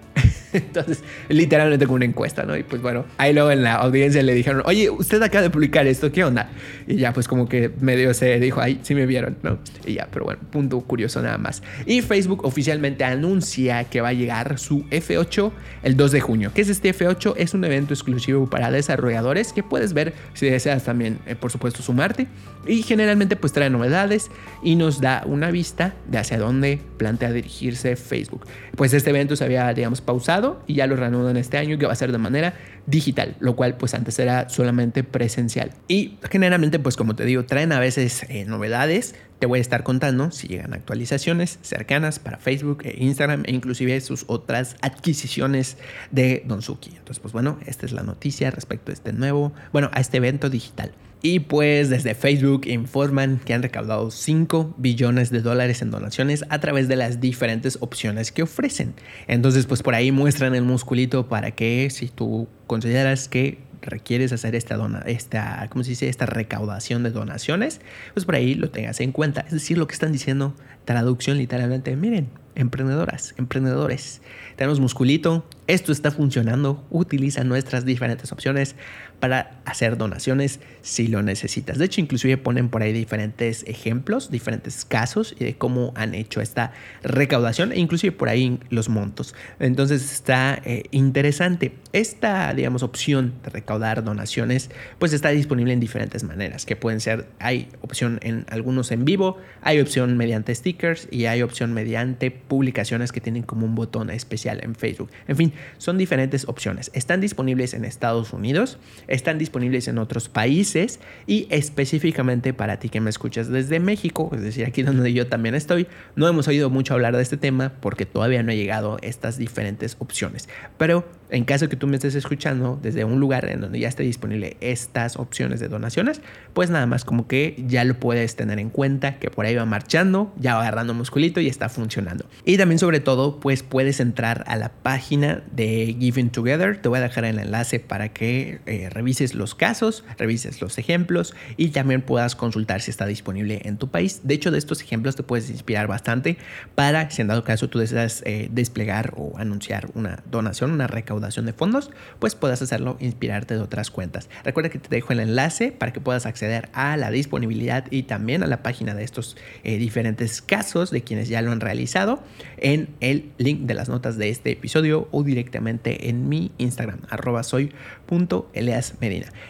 [0.55, 2.55] Entonces, literalmente como una encuesta, ¿no?
[2.55, 5.85] Y pues bueno, ahí luego en la audiencia le dijeron, oye, usted acaba de publicar
[5.87, 6.49] esto, ¿qué onda?
[6.87, 9.59] Y ya pues como que medio se dijo, ahí sí me vieron, ¿no?
[9.85, 11.61] Y ya, pero bueno, punto curioso nada más.
[11.85, 15.51] Y Facebook oficialmente anuncia que va a llegar su F8
[15.83, 16.51] el 2 de junio.
[16.53, 17.33] ¿Qué es este F8?
[17.37, 21.81] Es un evento exclusivo para desarrolladores que puedes ver si deseas también, eh, por supuesto,
[21.81, 22.27] sumarte.
[22.67, 24.31] Y generalmente pues trae novedades
[24.63, 28.45] y nos da una vista de hacia dónde plantea dirigirse Facebook.
[28.75, 31.93] Pues este evento se había, digamos, pausado y ya lo reanudan este año que va
[31.93, 32.53] a ser de manera
[32.85, 35.71] digital, lo cual pues antes era solamente presencial.
[35.87, 40.31] Y generalmente pues como te digo, traen a veces eh, novedades, voy a estar contando
[40.31, 45.77] si llegan actualizaciones cercanas para Facebook e Instagram e inclusive sus otras adquisiciones
[46.11, 46.89] de Don Suki.
[46.89, 50.49] Entonces pues bueno, esta es la noticia respecto a este nuevo, bueno, a este evento
[50.49, 50.91] digital.
[51.21, 56.59] Y pues desde Facebook informan que han recaudado 5 billones de dólares en donaciones a
[56.59, 58.93] través de las diferentes opciones que ofrecen.
[59.27, 64.55] Entonces pues por ahí muestran el musculito para que si tú consideras que requieres hacer
[64.55, 66.09] esta, dona, esta, ¿cómo se dice?
[66.09, 67.81] esta recaudación de donaciones,
[68.13, 69.41] pues por ahí lo tengas en cuenta.
[69.41, 74.21] Es decir, lo que están diciendo, traducción literalmente, miren, emprendedoras, emprendedores,
[74.55, 78.75] tenemos musculito, esto está funcionando, utiliza nuestras diferentes opciones
[79.19, 81.77] para hacer donaciones si lo necesitas.
[81.77, 86.71] De hecho, inclusive ponen por ahí diferentes ejemplos, diferentes casos de cómo han hecho esta
[87.03, 89.33] recaudación e inclusive por ahí los montos.
[89.59, 91.73] Entonces está eh, interesante.
[91.91, 94.69] Esta, digamos, opción de recaudar donaciones,
[94.99, 99.37] pues está disponible en diferentes maneras, que pueden ser, hay opción en algunos en vivo,
[99.61, 100.74] hay opción mediante sticker
[101.11, 105.09] y hay opción mediante publicaciones que tienen como un botón especial en Facebook.
[105.27, 106.91] En fin, son diferentes opciones.
[106.93, 113.01] Están disponibles en Estados Unidos, están disponibles en otros países y específicamente para ti que
[113.01, 116.93] me escuchas desde México, es decir, aquí donde yo también estoy, no hemos oído mucho
[116.93, 120.49] hablar de este tema porque todavía no ha llegado estas diferentes opciones.
[120.77, 124.03] Pero en caso que tú me estés escuchando desde un lugar en donde ya esté
[124.03, 126.21] disponible estas opciones de donaciones,
[126.53, 129.65] pues nada más como que ya lo puedes tener en cuenta, que por ahí va
[129.65, 132.25] marchando, ya va agarrando musculito y está funcionando.
[132.45, 136.81] Y también sobre todo, pues puedes entrar a la página de Giving Together.
[136.81, 141.33] Te voy a dejar el enlace para que eh, revises los casos, revises los ejemplos
[141.57, 144.21] y también puedas consultar si está disponible en tu país.
[144.23, 146.37] De hecho, de estos ejemplos te puedes inspirar bastante
[146.75, 151.14] para, si en dado caso tú deseas eh, desplegar o anunciar una donación, una recaudación
[151.19, 154.29] de fondos, pues puedas hacerlo, inspirarte de otras cuentas.
[154.43, 158.43] Recuerda que te dejo el enlace para que puedas acceder a la disponibilidad y también
[158.43, 162.21] a la página de estos eh, diferentes casos de quienes ya lo han realizado
[162.57, 167.41] en el link de las notas de este episodio o directamente en mi Instagram, arroba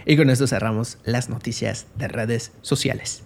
[0.05, 3.23] Y con esto cerramos las noticias de redes sociales.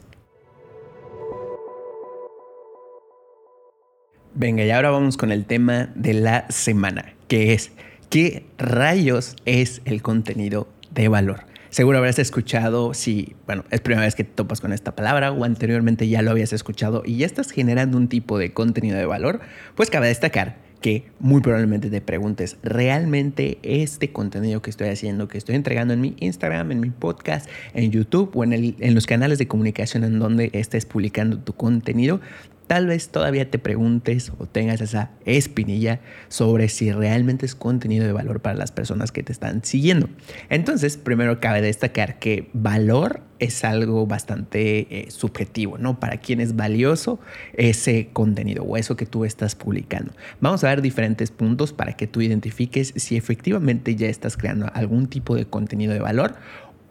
[4.35, 7.71] Venga, y ahora vamos con el tema de la semana, que es
[8.09, 11.41] ¿Qué rayos es el contenido de valor?
[11.69, 15.43] Seguro habrás escuchado, si, bueno, es primera vez que te topas con esta palabra o
[15.43, 19.41] anteriormente ya lo habías escuchado y ya estás generando un tipo de contenido de valor,
[19.75, 25.37] pues cabe destacar que muy probablemente te preguntes, ¿realmente este contenido que estoy haciendo, que
[25.37, 29.37] estoy entregando en mi Instagram, en mi podcast, en YouTube o en, en los canales
[29.37, 32.21] de comunicación en donde estés publicando tu contenido,
[32.69, 38.13] tal vez todavía te preguntes o tengas esa espinilla sobre si realmente es contenido de
[38.13, 40.07] valor para las personas que te están siguiendo.
[40.49, 45.99] Entonces, primero cabe destacar que valor es algo bastante eh, subjetivo, ¿no?
[45.99, 47.19] Para quién es valioso
[47.53, 50.11] ese contenido o eso que tú estás publicando.
[50.39, 55.07] Vamos a ver diferentes puntos para que tú identifiques si efectivamente ya estás creando algún
[55.07, 56.35] tipo de contenido de valor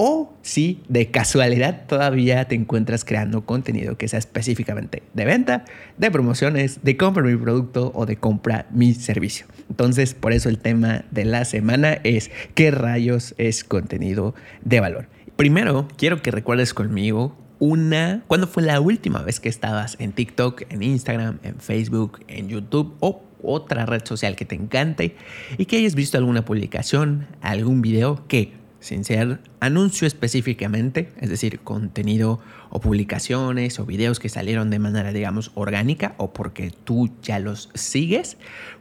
[0.01, 5.65] o si de casualidad todavía te encuentras creando contenido que sea específicamente de venta,
[5.97, 9.47] de promociones, de compra mi producto o de compra mi servicio.
[9.69, 15.09] Entonces, por eso el tema de la semana es qué rayos es contenido de valor.
[15.35, 20.63] Primero, quiero que recuerdes conmigo una, ¿cuándo fue la última vez que estabas en TikTok,
[20.69, 25.17] en Instagram, en Facebook, en YouTube o otra red social que te encante
[25.57, 31.61] y que hayas visto alguna publicación, algún video que sin ser anuncio específicamente, es decir,
[31.61, 37.39] contenido o publicaciones o videos que salieron de manera, digamos, orgánica o porque tú ya
[37.39, 38.37] los sigues.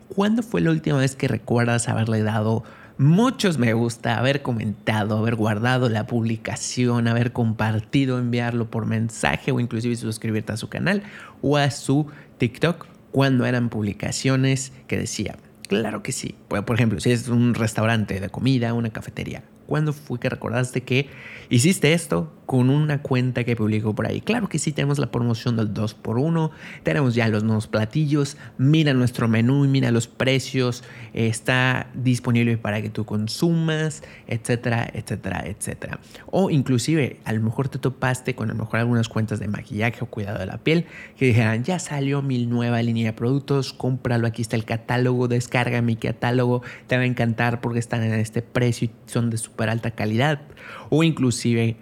[0.09, 2.63] ¿Cuándo fue la última vez que recuerdas haberle dado
[2.97, 9.59] muchos me gusta, haber comentado, haber guardado la publicación, haber compartido, enviarlo por mensaje o
[9.59, 11.03] inclusive suscribirte a su canal
[11.41, 15.37] o a su TikTok cuando eran publicaciones que decía,
[15.67, 16.35] claro que sí.
[16.47, 21.09] Por ejemplo, si es un restaurante de comida, una cafetería, ¿Cuándo fue que recordaste que
[21.49, 24.21] hiciste esto con una cuenta que publicó por ahí?
[24.21, 26.49] Claro que sí, tenemos la promoción del 2x1,
[26.81, 30.83] tenemos ya los nuevos platillos, mira nuestro menú mira los precios,
[31.13, 35.99] está disponible para que tú consumas, etcétera, etcétera, etcétera.
[36.31, 40.03] O inclusive, a lo mejor te topaste con a lo mejor algunas cuentas de maquillaje
[40.03, 40.85] o cuidado de la piel
[41.17, 45.81] que dijeran, ya salió mi nueva línea de productos, cómpralo, aquí está el catálogo, descarga
[45.81, 49.51] mi catálogo, te va a encantar porque están en este precio y son de su
[49.57, 50.41] alta calidad
[50.89, 51.75] o inclusive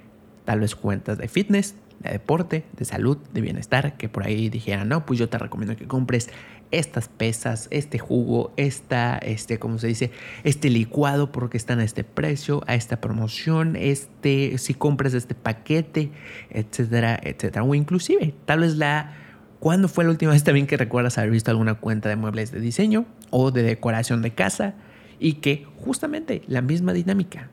[0.45, 4.87] tal vez cuentas de fitness, de deporte, de salud, de bienestar, que por ahí dijeran,
[4.89, 6.29] no, pues yo te recomiendo que compres
[6.71, 10.11] estas pesas, este jugo, esta, este, ¿cómo se dice?
[10.43, 16.11] Este licuado porque están a este precio, a esta promoción, este, si compras este paquete,
[16.49, 17.63] etcétera, etcétera.
[17.63, 19.13] O inclusive, tal vez la,
[19.59, 22.59] ¿cuándo fue la última vez también que recuerdas haber visto alguna cuenta de muebles de
[22.59, 24.75] diseño o de decoración de casa?
[25.17, 27.49] Y que justamente la misma dinámica,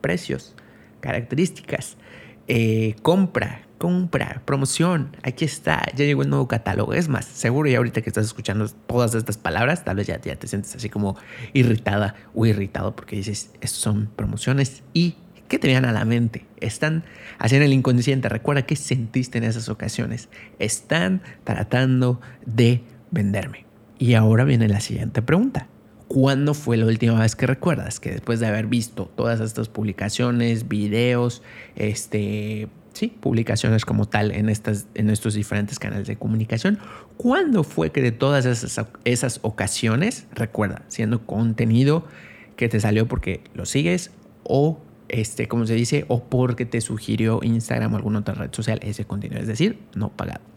[0.00, 0.54] precios,
[1.00, 1.98] características,
[2.48, 6.94] eh, compra, compra, promoción, aquí está, ya llegó el nuevo catálogo.
[6.94, 10.46] Es más, seguro ya ahorita que estás escuchando todas estas palabras, tal vez ya, te
[10.46, 11.16] sientes así como
[11.52, 15.16] irritada o irritado porque dices, estos son promociones y
[15.48, 16.46] ¿qué te vienen a la mente?
[16.60, 17.02] Están
[17.38, 18.28] haciendo el inconsciente.
[18.28, 20.28] Recuerda qué sentiste en esas ocasiones.
[20.60, 23.66] Están tratando de venderme.
[23.98, 25.66] Y ahora viene la siguiente pregunta.
[26.12, 30.68] ¿Cuándo fue la última vez que recuerdas que después de haber visto todas estas publicaciones,
[30.68, 31.40] videos,
[31.74, 36.78] este, sí, publicaciones como tal en, estas, en estos diferentes canales de comunicación,
[37.16, 42.04] ¿cuándo fue que de todas esas, esas ocasiones, recuerda, siendo contenido
[42.56, 44.10] que te salió porque lo sigues
[44.44, 48.80] o este, como se dice, o porque te sugirió Instagram o alguna otra red social
[48.82, 50.51] ese contenido, es decir, no pagado.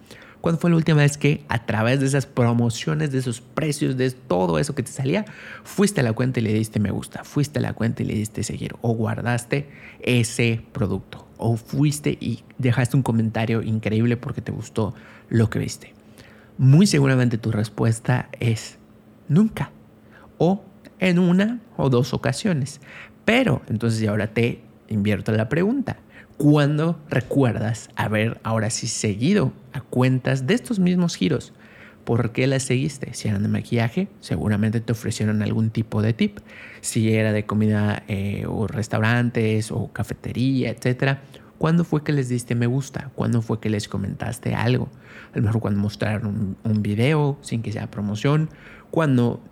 [0.45, 4.11] ¿Cuándo fue la última vez que a través de esas promociones, de esos precios, de
[4.11, 5.25] todo eso que te salía,
[5.63, 8.13] fuiste a la cuenta y le diste me gusta, fuiste a la cuenta y le
[8.13, 9.67] diste seguir o guardaste
[10.01, 14.93] ese producto o fuiste y dejaste un comentario increíble porque te gustó
[15.29, 15.95] lo que viste?
[16.59, 18.77] Muy seguramente tu respuesta es
[19.27, 19.71] nunca
[20.37, 20.63] o
[20.99, 22.81] en una o dos ocasiones.
[23.25, 25.97] Pero entonces ahora te invierto la pregunta.
[26.37, 31.53] ¿Cuándo recuerdas haber ahora sí seguido a cuentas de estos mismos giros?
[32.03, 33.13] ¿Por qué las seguiste?
[33.13, 36.39] Si eran de maquillaje, seguramente te ofrecieron algún tipo de tip.
[36.81, 41.21] Si era de comida eh, o restaurantes o cafetería, etcétera.
[41.57, 43.11] ¿Cuándo fue que les diste me gusta?
[43.15, 44.89] ¿Cuándo fue que les comentaste algo?
[45.35, 48.49] A lo mejor cuando mostraron un, un video sin que sea promoción
[48.95, 49.43] cuando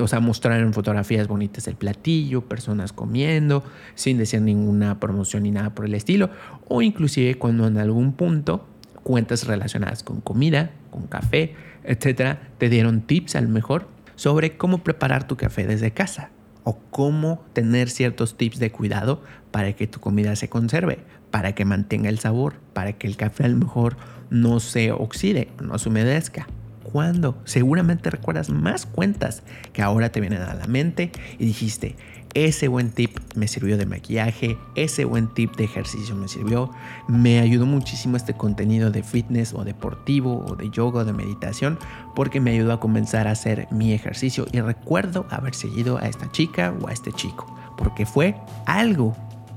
[0.00, 3.64] o sea, mostraron fotografías bonitas del platillo, personas comiendo,
[3.94, 6.28] sin decir ninguna promoción ni nada por el estilo,
[6.68, 8.66] o inclusive cuando en algún punto
[9.02, 11.54] cuentas relacionadas con comida, con café,
[11.84, 16.28] etcétera, te dieron tips a lo mejor sobre cómo preparar tu café desde casa
[16.64, 19.22] o cómo tener ciertos tips de cuidado
[19.52, 20.98] para que tu comida se conserve,
[21.30, 23.96] para que mantenga el sabor, para que el café a lo mejor
[24.32, 26.48] no se oxide, no se humedezca.
[26.82, 27.38] ¿Cuándo?
[27.44, 31.96] Seguramente recuerdas más cuentas que ahora te vienen a la mente y dijiste,
[32.34, 36.70] ese buen tip me sirvió de maquillaje, ese buen tip de ejercicio me sirvió,
[37.08, 41.78] me ayudó muchísimo este contenido de fitness o deportivo o de yoga o de meditación
[42.14, 46.30] porque me ayudó a comenzar a hacer mi ejercicio y recuerdo haber seguido a esta
[46.32, 48.34] chica o a este chico porque fue
[48.66, 49.14] algo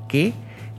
[0.10, 0.34] que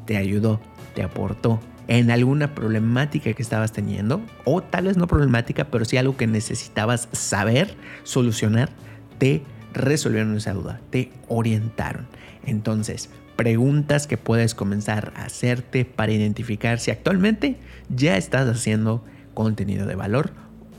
[0.04, 0.60] te ayudó,
[0.94, 5.96] te aportó, en alguna problemática que estabas teniendo, o tal vez no problemática, pero sí
[5.96, 8.70] algo que necesitabas saber, solucionar,
[9.18, 12.06] te resolvieron esa duda, te orientaron.
[12.44, 17.56] Entonces, preguntas que puedes comenzar a hacerte para identificar si actualmente
[17.88, 20.32] ya estás haciendo contenido de valor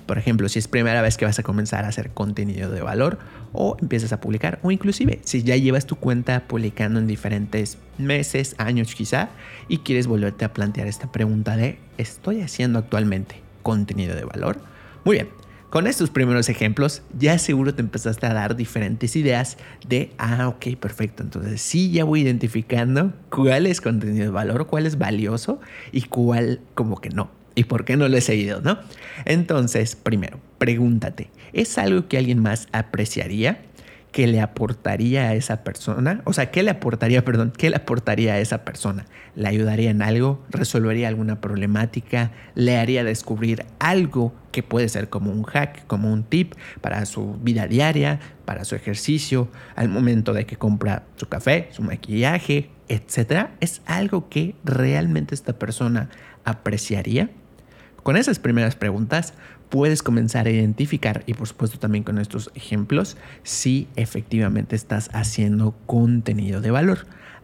[0.08, 3.20] por ejemplo, si es primera vez que vas a comenzar a hacer contenido de valor
[3.52, 8.56] o empiezas a publicar o inclusive si ya llevas tu cuenta publicando en diferentes meses,
[8.58, 9.30] años quizá
[9.68, 14.62] y quieres volverte a plantear esta pregunta de ¿estoy haciendo actualmente contenido de valor?
[15.04, 15.30] Muy bien,
[15.70, 20.78] con estos primeros ejemplos ya seguro te empezaste a dar diferentes ideas de, ah, ok,
[20.80, 25.60] perfecto, entonces sí ya voy identificando cuál es contenido de valor, cuál es valioso
[25.92, 27.37] y cuál como que no.
[27.58, 28.78] ¿Y por qué no lo he seguido, no?
[29.26, 33.64] Entonces, primero, pregúntate, ¿es algo que alguien más apreciaría?
[34.12, 36.22] ¿Qué le aportaría a esa persona?
[36.26, 39.08] O sea, ¿qué le aportaría, perdón, qué le aportaría a esa persona?
[39.34, 40.46] ¿Le ayudaría en algo?
[40.52, 42.32] ¿Resolvería alguna problemática?
[42.54, 47.40] ¿Le haría descubrir algo que puede ser como un hack, como un tip para su
[47.42, 53.56] vida diaria, para su ejercicio, al momento de que compra su café, su maquillaje, etcétera?
[53.62, 56.12] ¿Es algo que realmente esta persona
[56.46, 57.32] apreciaría?
[58.08, 59.34] Con esas primeras preguntas
[59.68, 65.76] puedes comenzar a identificar y por supuesto también con estos ejemplos si efectivamente estás haciendo
[65.86, 67.00] contenido de valor.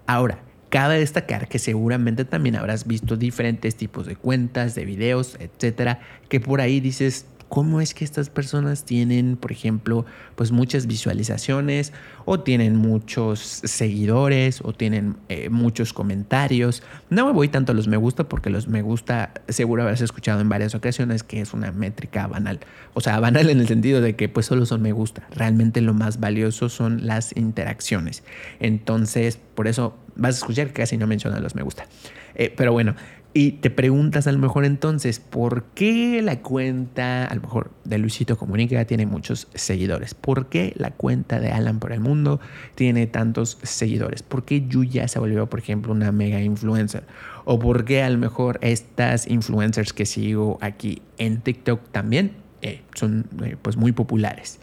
[0.07, 0.39] Ahora,
[0.69, 5.99] cabe destacar que seguramente también habrás visto diferentes tipos de cuentas, de videos, etcétera,
[6.29, 11.93] que por ahí dices, cómo es que estas personas tienen, por ejemplo, pues muchas visualizaciones
[12.25, 16.81] o tienen muchos seguidores o tienen eh, muchos comentarios.
[17.11, 20.41] No me voy tanto a los me gusta porque los me gusta seguro habrás escuchado
[20.41, 22.59] en varias ocasiones que es una métrica banal.
[22.95, 25.27] O sea, banal en el sentido de que pues solo son me gusta.
[25.29, 28.23] Realmente lo más valioso son las interacciones.
[28.61, 31.85] Entonces, por eso vas a escuchar que casi no mencionan los me gusta.
[32.33, 32.95] Eh, pero bueno,
[33.35, 37.97] y te preguntas a lo mejor entonces, ¿por qué la cuenta, a lo mejor de
[37.97, 40.13] Luisito Comunica, tiene muchos seguidores?
[40.13, 42.39] ¿Por qué la cuenta de Alan por el Mundo
[42.75, 44.21] tiene tantos seguidores?
[44.21, 47.05] ¿Por qué Yuya se volvió, por ejemplo, una mega influencer?
[47.43, 52.83] ¿O por qué a lo mejor estas influencers que sigo aquí en TikTok también eh,
[52.93, 54.59] son eh, pues muy populares?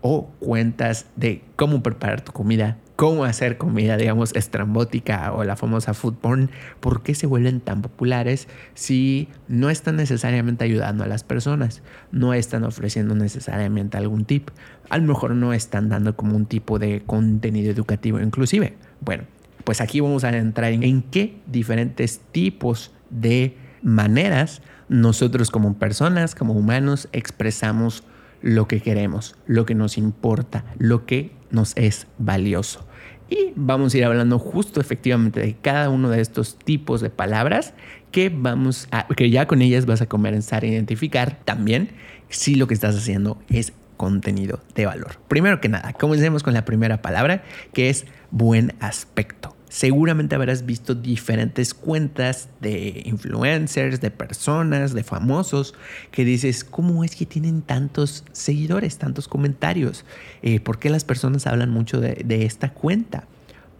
[0.00, 5.94] ¿O cuentas de cómo preparar tu comida cómo hacer comida, digamos, estrambótica o la famosa
[5.94, 11.24] food porn, ¿por qué se vuelven tan populares si no están necesariamente ayudando a las
[11.24, 11.82] personas?
[12.12, 14.50] No están ofreciendo necesariamente algún tip.
[14.90, 18.76] A lo mejor no están dando como un tipo de contenido educativo inclusive.
[19.00, 19.24] Bueno,
[19.64, 26.52] pues aquí vamos a entrar en qué diferentes tipos de maneras nosotros como personas, como
[26.52, 28.04] humanos, expresamos
[28.42, 32.86] lo que queremos, lo que nos importa, lo que nos es valioso.
[33.30, 37.72] Y vamos a ir hablando justo efectivamente de cada uno de estos tipos de palabras
[38.10, 41.90] que vamos a, que ya con ellas vas a comenzar a identificar también
[42.28, 45.18] si lo que estás haciendo es contenido de valor.
[45.28, 47.42] Primero que nada, comencemos con la primera palabra
[47.72, 49.53] que es buen aspecto.
[49.74, 55.74] Seguramente habrás visto diferentes cuentas de influencers, de personas, de famosos,
[56.12, 60.04] que dices, ¿cómo es que tienen tantos seguidores, tantos comentarios?
[60.42, 63.24] Eh, ¿Por qué las personas hablan mucho de, de esta cuenta?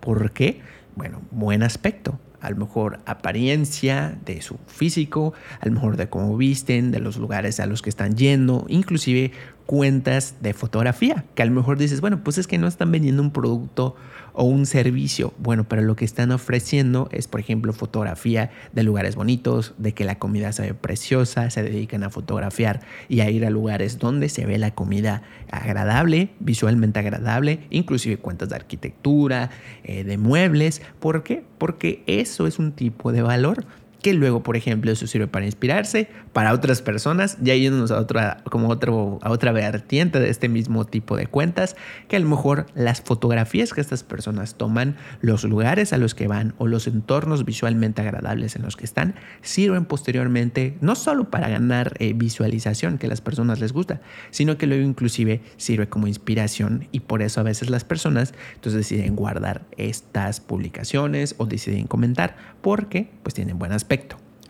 [0.00, 0.62] ¿Por qué?
[0.96, 6.36] Bueno, buen aspecto a lo mejor apariencia de su físico, a lo mejor de cómo
[6.36, 9.32] visten, de los lugares a los que están yendo, inclusive
[9.66, 13.22] cuentas de fotografía, que a lo mejor dices, bueno, pues es que no están vendiendo
[13.22, 13.96] un producto
[14.34, 15.32] o un servicio.
[15.38, 20.04] Bueno, pero lo que están ofreciendo es, por ejemplo, fotografía de lugares bonitos, de que
[20.04, 24.28] la comida se ve preciosa, se dedican a fotografiar y a ir a lugares donde
[24.28, 29.50] se ve la comida agradable, visualmente agradable, inclusive cuentas de arquitectura,
[29.84, 30.82] eh, de muebles.
[30.98, 31.44] ¿Por qué?
[31.58, 32.02] Porque
[32.34, 33.64] eso es un tipo de valor
[34.04, 38.42] que luego, por ejemplo, eso sirve para inspirarse para otras personas, ya yéndonos a otra,
[38.50, 41.74] como otro, a otra vertiente de este mismo tipo de cuentas,
[42.06, 46.28] que a lo mejor las fotografías que estas personas toman, los lugares a los que
[46.28, 51.48] van o los entornos visualmente agradables en los que están, sirven posteriormente no solo para
[51.48, 56.08] ganar eh, visualización que a las personas les gusta, sino que luego inclusive sirve como
[56.08, 61.86] inspiración y por eso a veces las personas entonces deciden guardar estas publicaciones o deciden
[61.86, 63.93] comentar porque pues tienen buen aspecto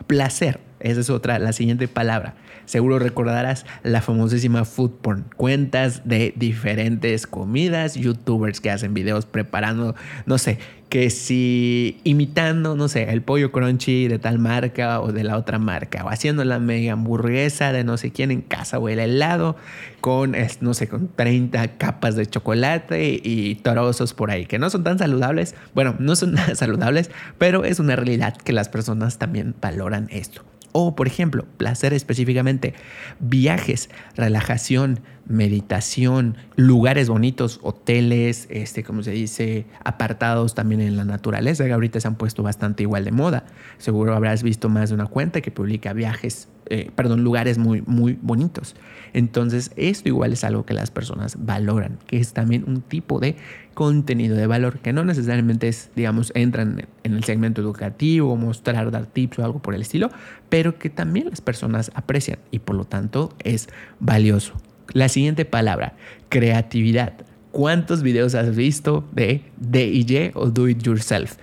[0.07, 2.35] Placer, esa es otra, la siguiente palabra.
[2.66, 5.24] Seguro recordarás la famosísima food porn.
[5.37, 9.95] Cuentas de diferentes comidas, youtubers que hacen videos preparando,
[10.26, 10.59] no sé,
[10.91, 15.59] que si imitando, no sé, el pollo crunchy de tal marca o de la otra
[15.59, 19.57] marca, o haciendo la mega hamburguesa de no sé quién en casa o el helado
[20.03, 24.85] con, no sé, con 30 capas de chocolate y trozos por ahí, que no son
[24.85, 25.55] tan saludables.
[25.74, 30.45] Bueno, no son nada saludables, pero es una realidad que las personas también valoran esto.
[30.77, 32.75] O, por ejemplo, placer específicamente,
[33.20, 41.64] viajes, relajación, meditación, lugares bonitos, hoteles, este, como se dice, apartados también en la naturaleza,
[41.64, 43.45] que ahorita se han puesto bastante igual de moda.
[43.79, 48.18] Seguro habrás visto más de una cuenta que publica viajes eh, perdón, lugares muy, muy
[48.22, 48.75] bonitos.
[49.12, 53.37] Entonces, esto igual es algo que las personas valoran, que es también un tipo de
[53.75, 59.07] contenido de valor, que no necesariamente es, digamos, entran en el segmento educativo, mostrar, dar
[59.07, 60.11] tips o algo por el estilo,
[60.49, 63.68] pero que también las personas aprecian y por lo tanto es
[64.01, 64.55] valioso.
[64.93, 65.95] La siguiente palabra,
[66.28, 67.14] creatividad.
[67.51, 71.37] ¿Cuántos videos has visto de DIY o Do It Yourself?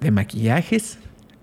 [0.00, 0.98] De maquillajes,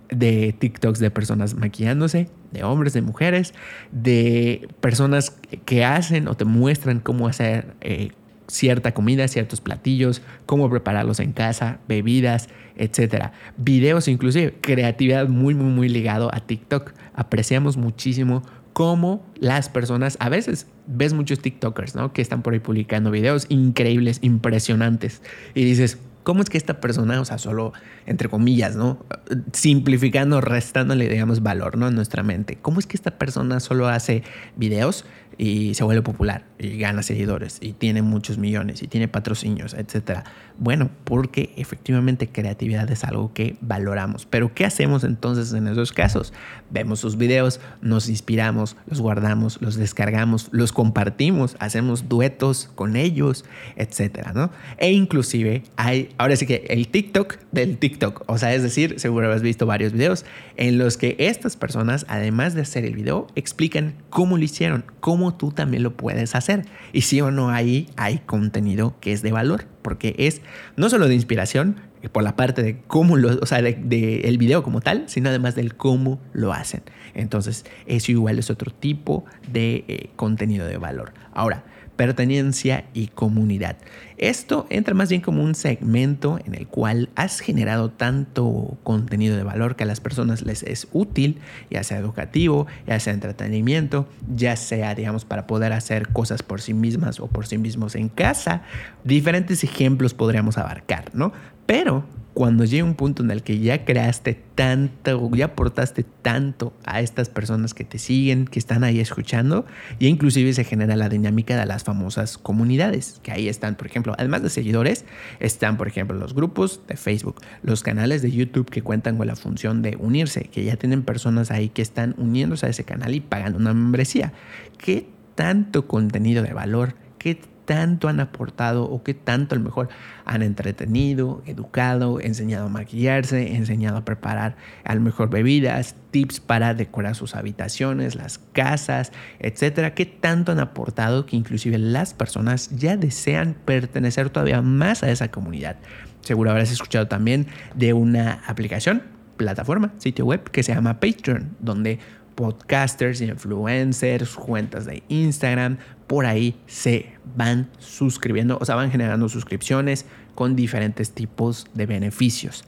[0.09, 3.53] de TikToks de personas maquillándose, de hombres, de mujeres,
[3.91, 5.35] de personas
[5.65, 8.11] que hacen o te muestran cómo hacer eh,
[8.47, 13.33] cierta comida, ciertos platillos, cómo prepararlos en casa, bebidas, etcétera.
[13.57, 16.93] Videos inclusive, creatividad muy, muy, muy ligado a TikTok.
[17.15, 22.11] Apreciamos muchísimo cómo las personas, a veces ves muchos TikTokers, ¿no?
[22.11, 25.21] Que están por ahí publicando videos increíbles, impresionantes.
[25.53, 27.73] Y dices, ¿Cómo es que esta persona, o sea, solo
[28.05, 29.05] entre comillas, ¿no?
[29.51, 31.89] Simplificando, restándole, digamos, valor, ¿no?
[31.89, 32.57] En nuestra mente.
[32.61, 34.23] ¿Cómo es que esta persona solo hace
[34.55, 35.05] videos
[35.37, 40.23] y se vuelve popular y gana seguidores y tiene muchos millones y tiene patrocinios, etcétera.
[40.57, 44.25] Bueno, porque efectivamente creatividad es algo que valoramos.
[44.25, 46.33] Pero ¿qué hacemos entonces en esos casos?
[46.69, 53.45] Vemos sus videos, nos inspiramos, los guardamos, los descargamos, los compartimos, hacemos duetos con ellos,
[53.75, 54.51] etcétera, ¿no?
[54.77, 59.31] E inclusive hay, ahora sí que el TikTok del TikTok, o sea, es decir, seguro
[59.33, 63.95] has visto varios videos en los que estas personas, además de hacer el video, explican
[64.09, 66.52] cómo lo hicieron, cómo tú también lo puedes hacer.
[66.91, 70.41] Y si o no ahí hay contenido que es de valor, porque es
[70.75, 74.37] no solo de inspiración, eh, por la parte de cómo lo, o sea, de, el
[74.37, 76.83] video como tal, sino además del cómo lo hacen.
[77.13, 81.13] Entonces, eso igual es otro tipo de eh, contenido de valor.
[81.33, 81.63] Ahora,
[81.95, 83.77] pertenencia y comunidad.
[84.17, 89.43] Esto entra más bien como un segmento en el cual has generado tanto contenido de
[89.43, 91.39] valor que a las personas les es útil,
[91.69, 96.73] ya sea educativo, ya sea entretenimiento, ya sea, digamos, para poder hacer cosas por sí
[96.73, 98.61] mismas o por sí mismos en casa.
[99.03, 101.33] Diferentes ejemplos podríamos abarcar, ¿no?
[101.65, 107.01] Pero cuando llega un punto en el que ya creaste tanto, ya aportaste tanto a
[107.01, 109.65] estas personas que te siguen, que están ahí escuchando,
[109.99, 114.15] y inclusive se genera la dinámica de las famosas comunidades, que ahí están, por ejemplo,
[114.17, 115.05] además de seguidores,
[115.39, 119.35] están, por ejemplo, los grupos de Facebook, los canales de YouTube que cuentan con la
[119.35, 123.19] función de unirse, que ya tienen personas ahí que están uniéndose a ese canal y
[123.19, 124.33] pagando una membresía.
[124.77, 129.89] ¿Qué tanto contenido de valor, qué tanto han aportado o qué tanto a lo mejor
[130.25, 137.15] han entretenido, educado, enseñado a maquillarse, enseñado a preparar a mejor bebidas, tips para decorar
[137.15, 143.55] sus habitaciones, las casas, etcétera, qué tanto han aportado que inclusive las personas ya desean
[143.65, 145.77] pertenecer todavía más a esa comunidad.
[146.21, 149.03] Seguro habrás escuchado también de una aplicación,
[149.37, 151.99] plataforma, sitio web que se llama Patreon, donde
[152.35, 155.77] podcasters, influencers, cuentas de Instagram,
[156.07, 160.05] por ahí se van suscribiendo, o sea, van generando suscripciones
[160.35, 162.65] con diferentes tipos de beneficios.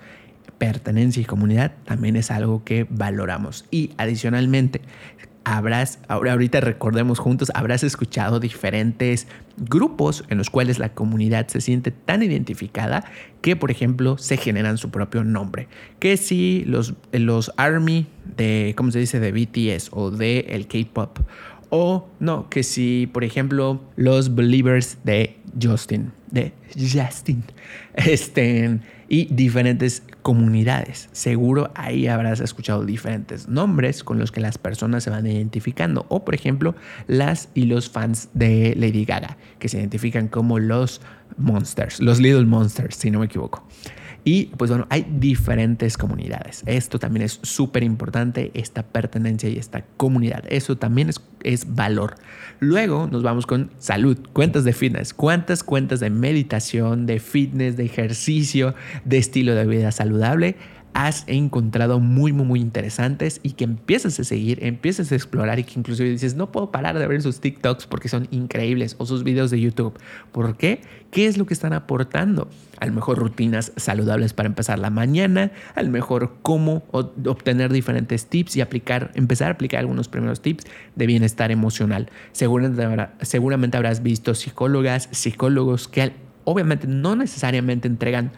[0.57, 3.66] Pertenencia y comunidad también es algo que valoramos.
[3.72, 4.82] Y adicionalmente,
[5.45, 9.27] habrás, ahorita recordemos juntos, habrás escuchado diferentes
[9.57, 13.05] grupos en los cuales la comunidad se siente tan identificada
[13.41, 15.67] que, por ejemplo, se generan su propio nombre.
[15.99, 21.19] Que si los, los ARMY de, ¿cómo se dice?, de BTS o de el K-Pop.
[21.69, 27.43] O no, que si, por ejemplo, los Believers de Justin, de Justin,
[27.93, 31.07] estén y diferentes comunidades.
[31.11, 36.07] Seguro ahí habrás escuchado diferentes nombres con los que las personas se van identificando.
[36.09, 36.73] O por ejemplo,
[37.05, 40.99] las y los fans de Lady Gaga, que se identifican como los
[41.38, 43.67] Monsters, los Little Monsters, si no me equivoco.
[44.28, 46.63] Y pues bueno, hay diferentes comunidades.
[46.65, 50.43] Esto también es súper importante, esta pertenencia y esta comunidad.
[50.49, 52.15] Eso también es, es valor.
[52.59, 55.13] Luego nos vamos con salud, cuentas de fitness.
[55.13, 58.73] ¿Cuántas cuentas de meditación, de fitness, de ejercicio,
[59.03, 60.55] de estilo de vida saludable?
[60.95, 65.65] Has encontrado muy, muy, muy interesantes y que empiezas a seguir, empiezas a explorar y
[65.65, 69.25] que inclusive dices, no puedo parar de ver sus TikToks porque son increíbles o sus
[69.25, 69.99] videos de YouTube.
[70.31, 70.79] ¿Por qué?
[71.11, 72.47] ¿Qué es lo que están aportando?
[72.79, 78.27] A lo mejor rutinas saludables para empezar la mañana, a lo mejor cómo obtener diferentes
[78.27, 80.63] tips y aplicar, empezar a aplicar algunos primeros tips
[80.95, 82.09] de bienestar emocional.
[82.31, 86.13] Seguramente, seguramente habrás visto psicólogas, psicólogos que
[86.45, 88.31] obviamente no necesariamente entregan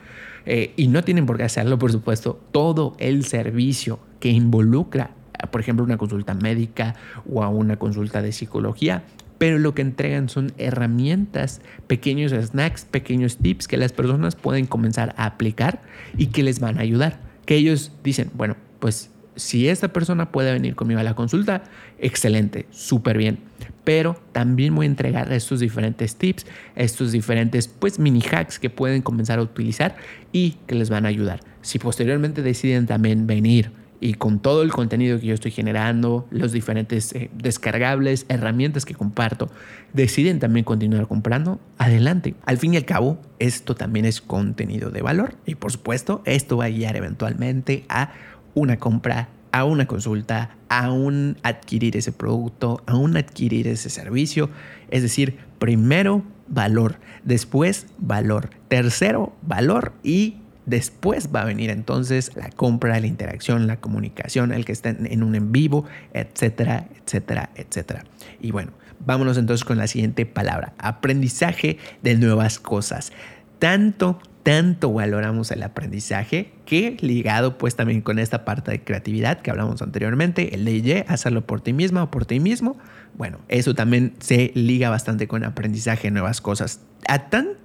[0.49, 5.11] eh, y no tienen por qué hacerlo, por supuesto, todo el servicio que involucra,
[5.51, 6.95] por ejemplo, una consulta médica
[7.29, 9.03] o a una consulta de psicología,
[9.37, 15.13] pero lo que entregan son herramientas, pequeños snacks, pequeños tips que las personas pueden comenzar
[15.17, 15.81] a aplicar
[16.17, 17.19] y que les van a ayudar.
[17.45, 21.63] Que ellos dicen, bueno, pues si esta persona puede venir conmigo a la consulta,
[21.99, 23.39] excelente, súper bien.
[23.83, 29.01] Pero también voy a entregar estos diferentes tips, estos diferentes pues mini hacks que pueden
[29.01, 29.95] comenzar a utilizar
[30.31, 31.39] y que les van a ayudar.
[31.61, 36.51] Si posteriormente deciden también venir y con todo el contenido que yo estoy generando, los
[36.51, 39.49] diferentes eh, descargables, herramientas que comparto,
[39.93, 42.35] deciden también continuar comprando, adelante.
[42.45, 46.57] Al fin y al cabo, esto también es contenido de valor y por supuesto, esto
[46.57, 48.11] va a guiar eventualmente a
[48.57, 54.49] una compra, a una consulta, a un adquirir ese producto, a un adquirir ese servicio.
[54.89, 62.49] Es decir, primero valor, después valor, tercero valor y después va a venir entonces la
[62.49, 68.05] compra, la interacción, la comunicación, el que esté en un en vivo, etcétera, etcétera, etcétera.
[68.41, 68.71] Y bueno,
[69.05, 73.11] vámonos entonces con la siguiente palabra, aprendizaje de nuevas cosas.
[73.59, 79.51] Tanto tanto valoramos el aprendizaje que ligado pues también con esta parte de creatividad que
[79.51, 82.77] hablamos anteriormente, el de hacerlo por ti misma o por ti mismo,
[83.17, 86.79] bueno, eso también se liga bastante con aprendizaje nuevas cosas.
[87.09, 87.57] A tan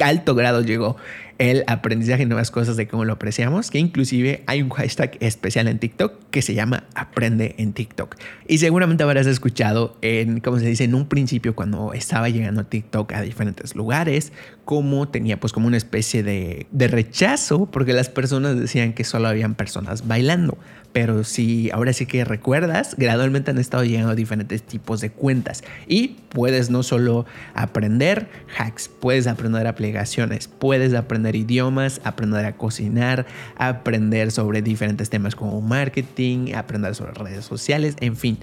[0.00, 0.96] alto grado llegó
[1.38, 5.68] el aprendizaje de nuevas cosas de cómo lo apreciamos, que inclusive hay un hashtag especial
[5.68, 8.16] en TikTok que se llama Aprende en TikTok.
[8.46, 12.64] Y seguramente habrás escuchado en, como se dice, en un principio cuando estaba llegando a
[12.64, 14.32] TikTok a diferentes lugares,
[14.64, 19.28] como tenía pues como una especie de, de rechazo porque las personas decían que solo
[19.28, 20.58] habían personas bailando.
[20.92, 26.18] Pero si ahora sí que recuerdas, gradualmente han estado llegando diferentes tipos de cuentas y
[26.28, 34.30] puedes no solo aprender hacks, puedes aprender aplicaciones, puedes aprender idiomas, aprender a cocinar, aprender
[34.30, 38.38] sobre diferentes temas como marketing, aprender sobre redes sociales, en fin.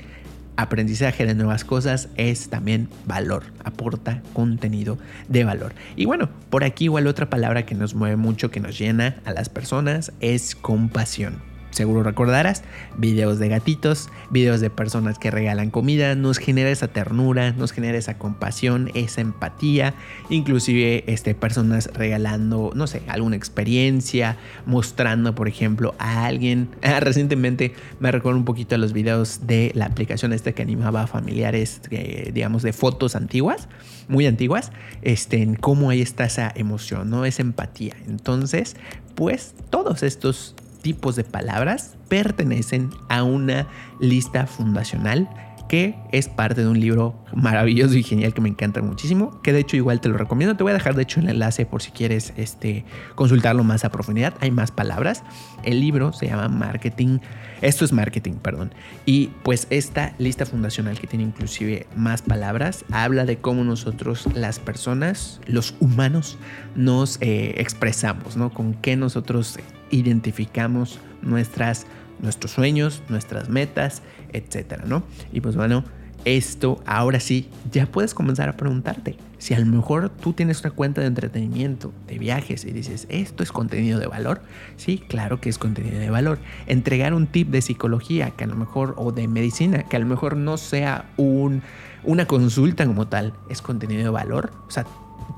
[0.58, 5.74] Aprendizaje de nuevas cosas es también valor, aporta contenido de valor.
[5.96, 9.34] Y bueno, por aquí igual otra palabra que nos mueve mucho, que nos llena a
[9.34, 12.64] las personas, es compasión seguro recordarás,
[12.98, 17.98] videos de gatitos, videos de personas que regalan comida, nos genera esa ternura, nos genera
[17.98, 19.94] esa compasión, esa empatía,
[20.30, 26.70] inclusive este, personas regalando, no sé, alguna experiencia, mostrando, por ejemplo, a alguien.
[26.92, 31.04] Ah, recientemente me recuerdo un poquito a los videos de la aplicación esta que animaba
[31.04, 33.70] a familiares, eh, digamos, de fotos antiguas,
[34.10, 34.72] muy antiguas,
[35.04, 37.24] este, en cómo ahí está esa emoción, ¿no?
[37.24, 37.96] Esa empatía.
[38.08, 38.76] Entonces,
[39.16, 43.68] pues todos estos tipos de palabras pertenecen a una
[44.00, 45.30] lista fundacional
[45.72, 49.62] que es parte de un libro maravilloso y genial que me encanta muchísimo, que de
[49.62, 50.58] hecho igual te lo recomiendo.
[50.58, 52.84] Te voy a dejar de hecho el enlace por si quieres este,
[53.16, 54.34] consultarlo más a profundidad.
[54.42, 55.24] Hay más palabras.
[55.64, 57.20] El libro se llama Marketing.
[57.62, 58.74] Esto es marketing, perdón.
[59.06, 64.60] Y pues esta lista fundacional que tiene inclusive más palabras, habla de cómo nosotros las
[64.60, 66.38] personas, los humanos,
[66.76, 68.54] nos eh, expresamos, ¿no?
[68.54, 69.58] Con qué nosotros
[69.90, 71.86] identificamos nuestras
[72.22, 74.02] nuestros sueños, nuestras metas,
[74.34, 75.04] etcétera, ¿no?
[75.32, 75.84] Y pues bueno,
[76.26, 80.70] esto ahora sí, ya puedes comenzar a preguntarte si a lo mejor tú tienes una
[80.70, 84.44] cuenta de entretenimiento, de viajes y dices, esto es contenido de valor.
[84.78, 86.38] Sí, claro que es contenido de valor.
[86.68, 90.06] Entregar un tip de psicología que a lo mejor, o de medicina, que a lo
[90.06, 91.64] mejor no sea un,
[92.04, 94.52] una consulta como tal, es contenido de valor.
[94.68, 94.86] O sea,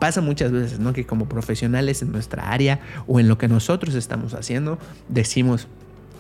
[0.02, 0.91] pasa muchas veces, ¿no?
[0.91, 5.70] Que como profesionales en nuestra área o en lo que nosotros estamos haciendo, decimos,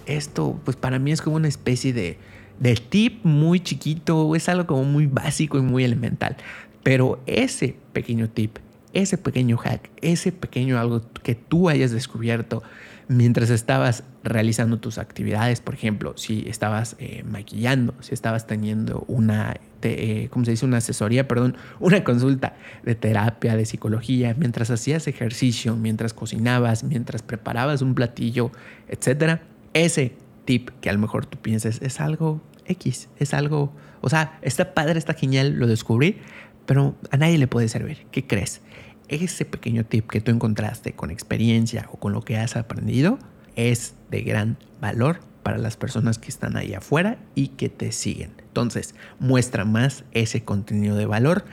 [0.05, 2.17] esto pues para mí es como una especie de,
[2.59, 6.37] de tip muy chiquito, es algo como muy básico y muy elemental.
[6.83, 8.57] Pero ese pequeño tip,
[8.93, 12.63] ese pequeño hack, ese pequeño algo que tú hayas descubierto
[13.07, 19.57] mientras estabas realizando tus actividades, por ejemplo, si estabas eh, maquillando, si estabas teniendo una,
[19.81, 20.65] eh, ¿cómo se dice?
[20.65, 27.21] Una asesoría, perdón, una consulta de terapia, de psicología, mientras hacías ejercicio, mientras cocinabas, mientras
[27.21, 28.51] preparabas un platillo,
[28.87, 29.41] etcétera
[29.73, 30.13] ese
[30.45, 34.73] tip que a lo mejor tú pienses es algo X, es algo, o sea, está
[34.73, 36.17] padre, está genial, lo descubrí,
[36.65, 38.05] pero a nadie le puede servir.
[38.11, 38.61] ¿Qué crees?
[39.07, 43.19] Ese pequeño tip que tú encontraste con experiencia o con lo que has aprendido
[43.55, 48.31] es de gran valor para las personas que están ahí afuera y que te siguen.
[48.39, 51.43] Entonces, muestra más ese contenido de valor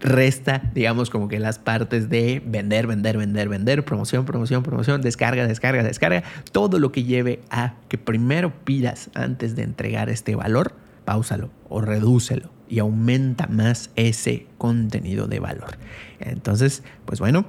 [0.00, 5.46] resta, digamos, como que las partes de vender, vender, vender, vender, promoción, promoción, promoción, descarga,
[5.46, 6.22] descarga, descarga,
[6.52, 10.74] todo lo que lleve a que primero pidas antes de entregar este valor,
[11.04, 15.78] pausalo o redúcelo y aumenta más ese contenido de valor.
[16.20, 17.46] Entonces, pues bueno.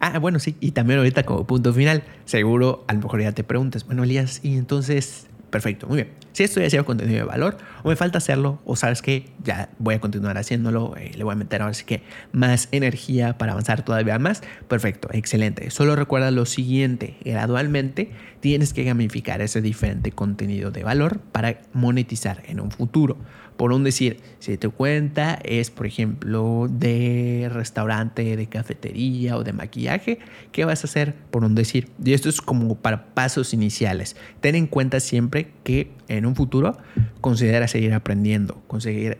[0.00, 3.42] Ah, bueno, sí, y también ahorita como punto final, seguro a lo mejor ya te
[3.42, 6.08] preguntas, bueno, Elías, y entonces Perfecto, muy bien.
[6.38, 9.70] Si esto ya sido contenido de valor, o me falta hacerlo, o sabes que ya
[9.80, 13.50] voy a continuar haciéndolo, eh, le voy a meter ahora sí que más energía para
[13.50, 15.72] avanzar todavía más, perfecto, excelente.
[15.72, 22.44] Solo recuerda lo siguiente, gradualmente tienes que gamificar ese diferente contenido de valor para monetizar
[22.46, 23.16] en un futuro.
[23.58, 29.52] Por un decir, si tu cuenta es, por ejemplo, de restaurante, de cafetería o de
[29.52, 30.20] maquillaje,
[30.52, 31.16] ¿qué vas a hacer?
[31.32, 31.88] Por un decir.
[32.04, 34.14] Y esto es como para pasos iniciales.
[34.40, 36.78] Ten en cuenta siempre que en un futuro
[37.20, 38.62] considera seguir aprendiendo,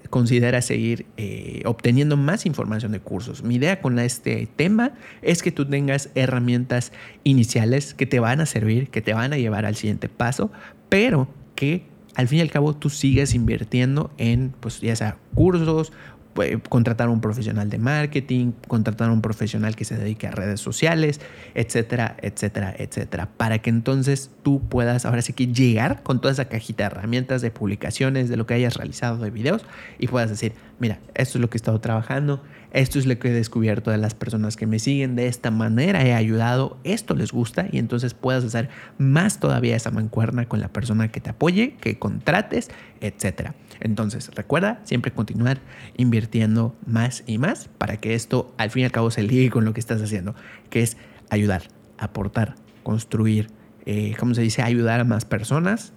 [0.09, 3.43] considera seguir eh, obteniendo más información de cursos.
[3.43, 6.93] Mi idea con este tema es que tú tengas herramientas
[7.25, 10.53] iniciales que te van a servir, que te van a llevar al siguiente paso,
[10.89, 11.27] pero
[11.57, 15.93] que al fin y al cabo tú sigues invirtiendo en, pues ya sea cursos,
[16.35, 20.33] pues, contratar a un profesional de marketing, contratar a un profesional que se dedique a
[20.33, 21.21] redes sociales,
[21.55, 26.47] etcétera, etcétera, etcétera, para que entonces tú puedas ahora sí que llegar con toda esa
[26.47, 29.65] cajita de herramientas, de publicaciones, de lo que hayas realizado de videos
[30.01, 32.43] y puedas decir, mira, esto es lo que he estado trabajando,
[32.73, 36.05] esto es lo que he descubierto de las personas que me siguen, de esta manera
[36.05, 40.69] he ayudado, esto les gusta y entonces puedas hacer más todavía esa mancuerna con la
[40.69, 43.53] persona que te apoye, que contrates, etc.
[43.81, 45.61] Entonces, recuerda siempre continuar
[45.97, 49.65] invirtiendo más y más para que esto al fin y al cabo se ligue con
[49.65, 50.35] lo que estás haciendo,
[50.71, 50.97] que es
[51.31, 51.63] ayudar,
[51.97, 53.49] aportar, construir,
[53.87, 54.63] eh, ¿cómo se dice?
[54.63, 55.93] Ayudar a más personas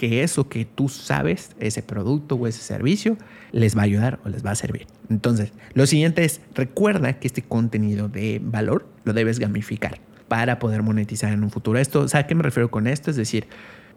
[0.00, 3.18] que eso que tú sabes, ese producto o ese servicio,
[3.52, 4.86] les va a ayudar o les va a servir.
[5.10, 10.82] Entonces, lo siguiente es, recuerda que este contenido de valor lo debes gamificar para poder
[10.82, 11.78] monetizar en un futuro.
[11.78, 13.10] Esto, ¿sabes qué me refiero con esto?
[13.10, 13.46] Es decir,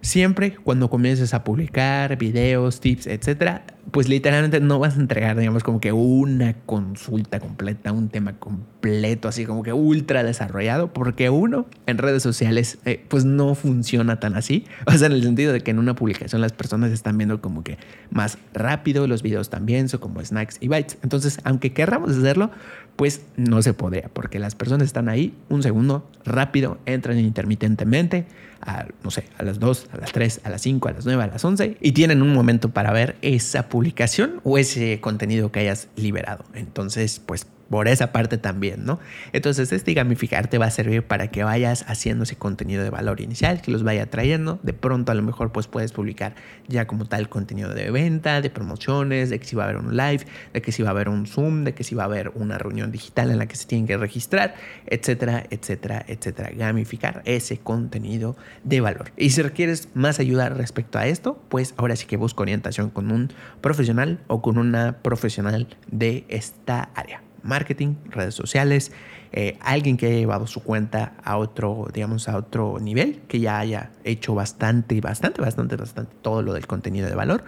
[0.03, 5.63] siempre cuando comiences a publicar videos, tips, etcétera, pues literalmente no vas a entregar, digamos,
[5.63, 11.67] como que una consulta completa, un tema completo, así como que ultra desarrollado, porque uno
[11.85, 14.65] en redes sociales, eh, pues no funciona tan así.
[14.85, 17.63] O sea, en el sentido de que en una publicación las personas están viendo como
[17.63, 17.77] que
[18.11, 20.97] más rápido, los videos también son como snacks y bytes.
[21.01, 22.51] Entonces, aunque querramos hacerlo,
[22.95, 28.25] pues no se podría, porque las personas están ahí un segundo rápido, entran intermitentemente
[28.61, 31.23] a, no sé, a las 2, a las 3, a las 5, a las 9,
[31.23, 35.61] a las 11 y tienen un momento para ver esa publicación o ese contenido que
[35.61, 36.45] hayas liberado.
[36.53, 38.99] Entonces, pues por esa parte también, ¿no?
[39.31, 43.19] Entonces, este gamificar te va a servir para que vayas haciendo ese contenido de valor
[43.19, 44.59] inicial, que los vaya trayendo.
[44.61, 46.35] De pronto, a lo mejor, pues puedes publicar
[46.67, 49.97] ya como tal contenido de venta, de promociones, de que si va a haber un
[49.97, 52.31] live, de que si va a haber un Zoom, de que si va a haber
[52.35, 54.53] una reunión digital en la que se tienen que registrar,
[54.85, 56.51] etcétera, etcétera, etcétera.
[56.55, 59.13] Gamificar ese contenido de valor.
[59.17, 63.11] Y si requieres más ayuda respecto a esto, pues ahora sí que busco orientación con
[63.11, 68.91] un profesional o con una profesional de esta área marketing, redes sociales,
[69.31, 73.59] eh, alguien que haya llevado su cuenta a otro, digamos, a otro nivel, que ya
[73.59, 77.43] haya hecho bastante, bastante, bastante, bastante todo lo del contenido de valor.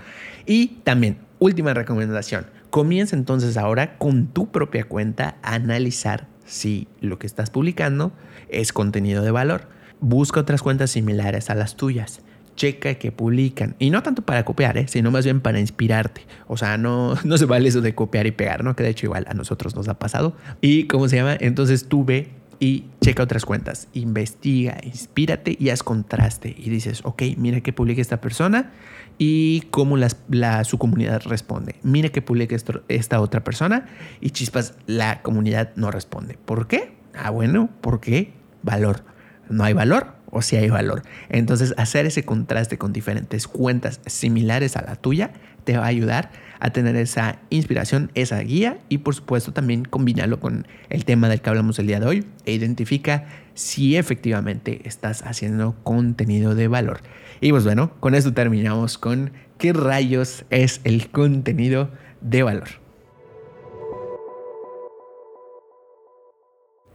[0.46, 7.20] Y también, última recomendación, comienza entonces ahora con tu propia cuenta a analizar si lo
[7.20, 8.12] que estás publicando
[8.50, 9.68] es contenido de valor.
[10.00, 12.25] Busca otras cuentas similares a las tuyas
[12.56, 13.76] checa que publican.
[13.80, 14.88] Y no tanto para copiar, ¿eh?
[14.88, 16.22] sino más bien para inspirarte.
[16.48, 18.76] O sea, no, no se vale eso de copiar y pegar, ¿no?
[18.76, 20.36] Que de hecho igual a nosotros nos ha pasado.
[20.62, 21.38] Y ¿cómo se llama?
[21.40, 22.30] Entonces tú ve
[22.60, 23.88] y checa otras cuentas.
[23.94, 26.56] Investiga, inspírate y haz contraste.
[26.58, 28.72] Y dices, ok, mira que publica esta persona
[29.18, 31.76] y cómo la, su comunidad responde.
[31.84, 32.56] Mira que publica
[32.88, 33.88] esta otra persona
[34.22, 36.38] y chispas, la comunidad no responde.
[36.44, 36.94] ¿Por qué?
[37.14, 38.34] Ah, bueno, porque
[38.64, 39.04] valor.
[39.50, 41.04] No hay valor, o si hay valor.
[41.30, 45.32] Entonces, hacer ese contraste con diferentes cuentas similares a la tuya
[45.64, 50.40] te va a ayudar a tener esa inspiración, esa guía y por supuesto también combinarlo
[50.40, 55.24] con el tema del que hablamos el día de hoy e identifica si efectivamente estás
[55.24, 57.02] haciendo contenido de valor.
[57.42, 61.90] Y pues bueno, con esto terminamos con qué rayos es el contenido
[62.22, 62.85] de valor.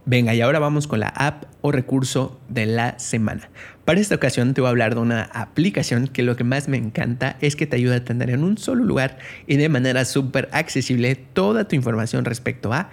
[0.05, 3.51] Venga, y ahora vamos con la app o recurso de la semana.
[3.85, 6.77] Para esta ocasión te voy a hablar de una aplicación que lo que más me
[6.77, 10.49] encanta es que te ayuda a tener en un solo lugar y de manera súper
[10.53, 12.89] accesible toda tu información respecto a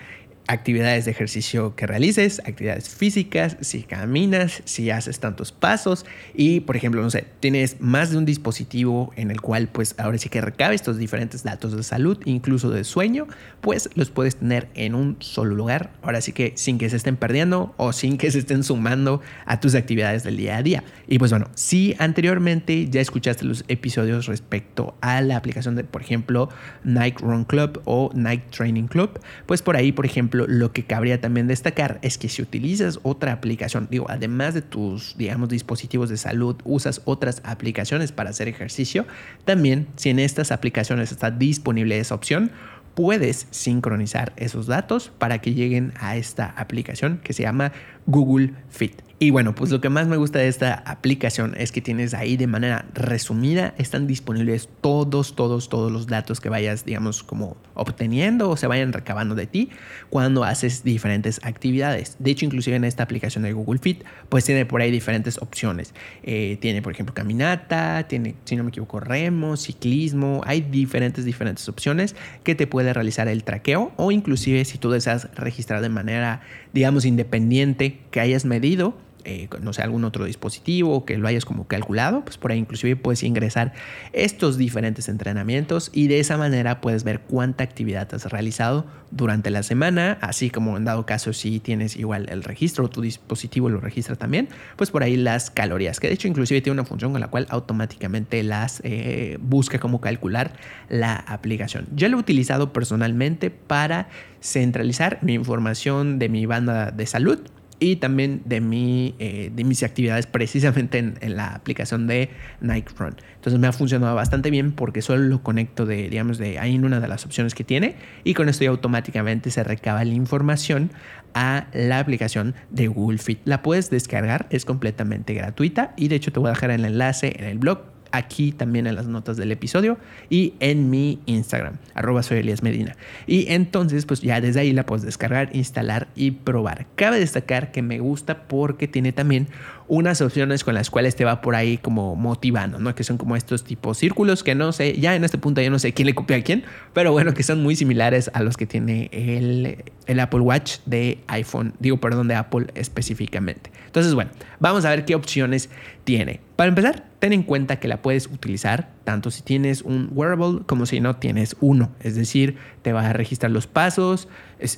[0.49, 6.75] actividades de ejercicio que realices, actividades físicas, si caminas, si haces tantos pasos y, por
[6.75, 10.41] ejemplo, no sé, tienes más de un dispositivo en el cual pues ahora sí que
[10.41, 13.29] recabe estos diferentes datos de salud, incluso de sueño,
[13.61, 17.17] pues los puedes tener en un solo lugar, ahora sí que sin que se estén
[17.17, 20.83] perdiendo o sin que se estén sumando a tus actividades del día a día.
[21.07, 26.01] Y pues bueno, si anteriormente ya escuchaste los episodios respecto a la aplicación de, por
[26.01, 26.49] ejemplo,
[26.85, 31.21] Nike Run Club o Nike Training Club, pues por ahí, por ejemplo, lo que cabría
[31.21, 36.17] también destacar es que si utilizas otra aplicación, digo, además de tus, digamos, dispositivos de
[36.17, 39.07] salud, usas otras aplicaciones para hacer ejercicio,
[39.45, 42.53] también si en estas aplicaciones está disponible esa opción,
[42.95, 47.73] puedes sincronizar esos datos para que lleguen a esta aplicación que se llama
[48.07, 49.08] Google Fit.
[49.21, 52.37] Y bueno, pues lo que más me gusta de esta aplicación es que tienes ahí
[52.37, 58.49] de manera resumida, están disponibles todos, todos, todos los datos que vayas, digamos, como obteniendo
[58.49, 59.71] o se vayan recabando de ti
[60.09, 62.15] cuando haces diferentes actividades.
[62.21, 65.95] De hecho, inclusive en esta aplicación de Google Fit, pues tiene por ahí diferentes opciones.
[66.23, 70.43] Eh, tiene, por ejemplo, caminata, tiene, si no me equivoco, remo, ciclismo.
[70.47, 72.15] Hay diferentes, diferentes opciones
[72.45, 76.41] que te puede realizar el traqueo o inclusive si tú deseas registrar de manera,
[76.73, 81.67] digamos, independiente que hayas medido eh, no sé, algún otro dispositivo que lo hayas como
[81.67, 83.75] calculado, pues por ahí inclusive puedes ingresar
[84.15, 89.63] estos diferentes entrenamientos y de esa manera puedes ver cuánta actividad has realizado durante la
[89.63, 94.17] semana, así como en dado caso si tienes igual el registro tu dispositivo lo registra
[94.17, 97.29] también, pues por ahí las calorías, que de hecho inclusive tiene una función con la
[97.29, 100.55] cual automáticamente las eh, busca cómo calcular
[100.89, 101.87] la aplicación.
[101.95, 104.09] Yo lo he utilizado personalmente para
[104.41, 107.41] centralizar mi información de mi banda de salud
[107.81, 113.17] y también de, mi, eh, de mis actividades precisamente en, la aplicación de Nike Run.
[113.37, 116.85] Entonces me ha funcionado bastante bien porque solo lo conecto de, digamos, de ahí en
[116.85, 120.91] una de las opciones que tiene y con esto ya automáticamente se recaba la información
[121.35, 123.19] a la aplicación de Google.
[123.45, 127.35] La puedes descargar, es completamente gratuita y de hecho te voy a dejar el enlace
[127.39, 129.99] en el blog aquí también en las notas del episodio
[130.31, 132.97] y en mi Instagram, arroba soy Elias Medina.
[133.27, 136.87] Y entonces, pues ya desde ahí la puedes descargar, instalar y probar.
[136.95, 139.49] Cabe destacar que me gusta porque tiene también
[139.89, 142.95] unas opciones con las cuales te va por ahí como motivando, ¿no?
[142.95, 145.79] Que son como estos tipos círculos que no sé, ya en este punto ya no
[145.79, 148.67] sé quién le copia a quién, pero bueno, que son muy similares a los que
[148.67, 153.71] tiene el, el Apple Watch de iPhone, digo, perdón, de Apple específicamente.
[153.87, 154.31] Entonces, bueno,
[154.61, 155.71] vamos a ver qué opciones
[156.05, 156.41] tiene.
[156.57, 160.85] Para empezar, ten en cuenta que la puedes utilizar tanto si tienes un wearable como
[160.85, 161.93] si no tienes uno.
[162.01, 164.29] Es decir, te va a registrar los pasos.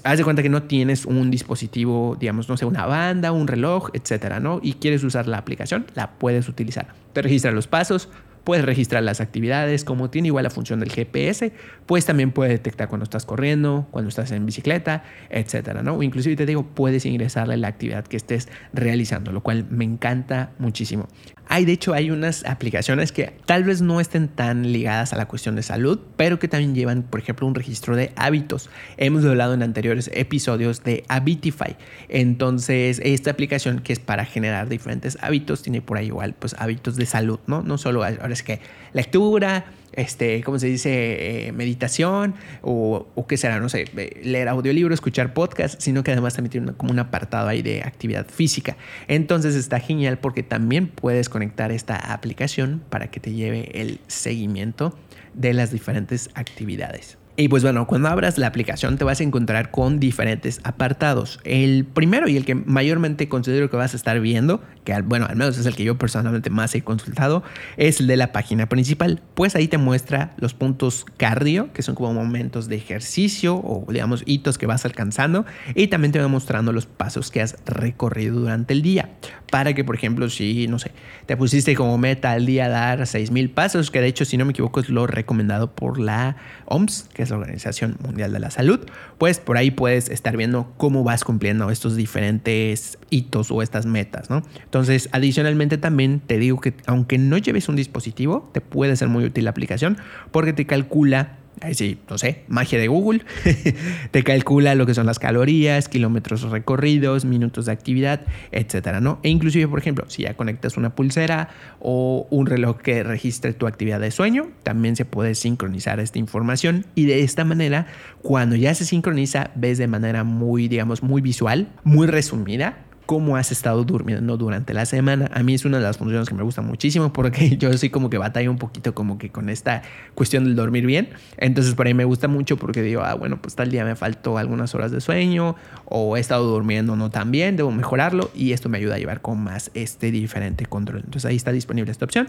[0.05, 3.91] haz de cuenta que no tienes un dispositivo, digamos, no sé, una banda, un reloj,
[3.93, 4.61] etcétera, ¿no?
[4.63, 6.95] Y quieres usar la aplicación, la puedes utilizar.
[7.13, 8.09] Te registra los pasos,
[8.45, 11.53] puedes registrar las actividades, como tiene igual la función del GPS,
[11.87, 15.95] pues también puede detectar cuando estás corriendo, cuando estás en bicicleta, etcétera, ¿no?
[15.95, 20.53] O inclusive te digo, puedes ingresarle la actividad que estés realizando, lo cual me encanta
[20.61, 21.09] muchísimo.
[21.53, 25.27] Hay, de hecho, hay unas aplicaciones que tal vez no estén tan ligadas a la
[25.27, 28.71] cuestión de salud, pero que también llevan, por ejemplo, un registro de hábitos.
[28.97, 31.75] Hemos hablado en anteriores episodios de Habitify.
[32.09, 36.95] Entonces, esta aplicación que es para generar diferentes hábitos, tiene por ahí igual, pues hábitos
[36.95, 37.65] de salud, ¿no?
[37.65, 38.61] No solo, ahora es que
[38.93, 41.49] lectura, este, ¿cómo se dice?
[41.49, 46.13] Eh, meditación o, o, qué será, no sé, eh, leer audiolibro, escuchar podcast, sino que
[46.13, 48.77] además también tiene como un apartado ahí de actividad física.
[49.09, 54.99] Entonces está genial porque también puedes conectar esta aplicación para que te lleve el seguimiento
[55.35, 57.20] de las diferentes actividades.
[57.37, 61.41] Y pues bueno, cuando abras la aplicación te vas a encontrar con diferentes apartados.
[61.45, 65.37] El primero y el que mayormente considero que vas a estar viendo, que bueno, al
[65.37, 67.43] menos es el que yo personalmente más he consultado,
[67.77, 69.23] es el de la página principal.
[69.35, 74.23] Pues ahí te muestra los puntos cardio, que son como momentos de ejercicio o digamos
[74.27, 75.47] hitos que vas alcanzando.
[75.75, 79.11] Y también te va mostrando los pasos que has recorrido durante el día.
[79.51, 80.93] Para que, por ejemplo, si, no sé,
[81.27, 84.53] te pusiste como meta al día dar 6.000 pasos, que de hecho, si no me
[84.53, 88.81] equivoco, es lo recomendado por la OMS, es la Organización Mundial de la Salud,
[89.19, 94.31] pues por ahí puedes estar viendo cómo vas cumpliendo estos diferentes hitos o estas metas,
[94.31, 94.43] ¿no?
[94.63, 99.25] Entonces, adicionalmente también te digo que aunque no lleves un dispositivo, te puede ser muy
[99.25, 99.99] útil la aplicación
[100.31, 103.23] porque te calcula ahí sí, no sé, magia de Google,
[104.11, 109.21] te calcula lo que son las calorías, kilómetros recorridos, minutos de actividad, etcétera, ¿no?
[109.23, 111.49] E inclusive, por ejemplo, si ya conectas una pulsera
[111.81, 116.87] o un reloj que registre tu actividad de sueño, también se puede sincronizar esta información
[116.95, 117.87] y de esta manera,
[118.23, 123.51] cuando ya se sincroniza, ves de manera muy, digamos, muy visual, muy resumida cómo has
[123.51, 125.29] estado durmiendo durante la semana.
[125.35, 128.09] A mí es una de las funciones que me gusta muchísimo porque yo soy como
[128.09, 129.83] que batalla un poquito como que con esta
[130.15, 131.09] cuestión del dormir bien.
[131.37, 134.39] Entonces por ahí me gusta mucho porque digo, ah, bueno, pues tal día me faltó
[134.39, 135.57] algunas horas de sueño
[135.87, 139.21] o he estado durmiendo no tan bien, debo mejorarlo y esto me ayuda a llevar
[139.23, 140.99] con más este diferente control.
[140.99, 142.29] Entonces ahí está disponible esta opción